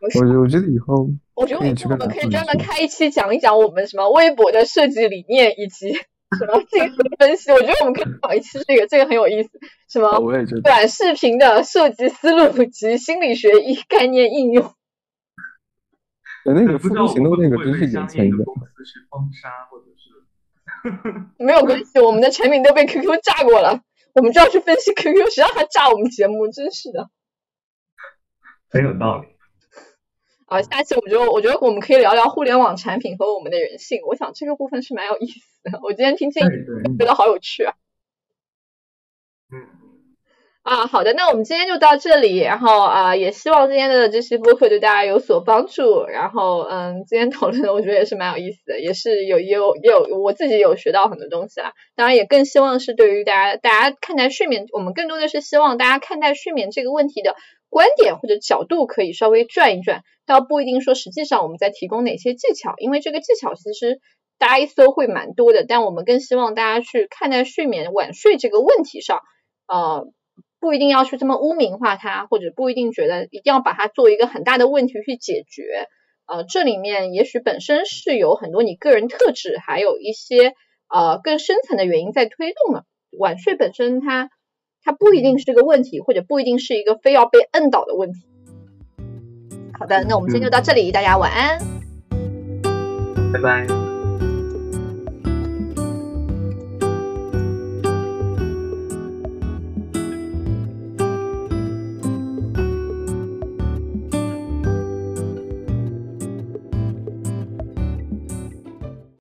[0.00, 1.64] 我觉，我觉得以后，我觉得我
[1.96, 5.92] 们可以专门开一期讲一讲我们什么微博的设计理念以及
[6.36, 7.50] 什么进行分析。
[7.52, 9.50] 我觉得我们可以搞一期这个，这个很有意思。
[9.88, 10.18] 什么？
[10.18, 14.74] 我也觉得短视频的设计思路及心理学一概念应用。
[16.44, 18.44] 那个复读行动那个真是眼前一亮。
[21.38, 23.82] 没有关系，我们的产品都被 QQ 炸过了，
[24.14, 26.48] 我们就要去分析 QQ，谁让他炸我们节目？
[26.48, 27.10] 真是的，
[28.70, 29.28] 很有道理。
[30.48, 35.78] 啊，下期我觉得，我觉得我们可以聊聊互联网产品和我们的人性，我想这个部分是蛮有意思的。
[35.82, 36.48] 我今天听建议，
[36.98, 37.74] 觉得好有趣啊。
[39.52, 39.78] 嗯。
[40.62, 46.04] 啊，好的，那我们今天就到这里，然后啊，也希望今天的这期播客对大家有所帮助。
[46.04, 51.72] 然后，嗯，今天讨论的我觉得也是蛮有意思的，也是有也有也有我自己有学到很多东西啦。
[51.94, 57.34] 当然，也更希望是对于大家大家看待睡眠，我们更多的是希望大家看待睡眠这个问题的
[57.68, 64.00] 观点或者角度可以稍微转一转，倒不一定说实际上我们在提供哪些技巧，因为这个技巧其实
[64.38, 69.20] 大家一搜会蛮多的，但我们更希望大家去看待睡眠晚睡这个问题上，
[69.66, 70.12] 呃。
[70.60, 75.86] 不一定要去这么污名化它，或者不一定觉得一定要把它做一个很大的问题去解决。
[76.26, 80.54] 呃，这里面也许本身是有很多你个人特质，还有一些
[80.92, 82.84] 呃更深层的原因在推动的。
[83.16, 84.30] 晚睡本身它
[84.88, 88.20] 它不一定是个问题，或者不一定是一个非要被摁倒的问题。
[89.78, 91.58] 好的，那我们今天就到这里，大家晚安，
[93.30, 93.87] 拜拜。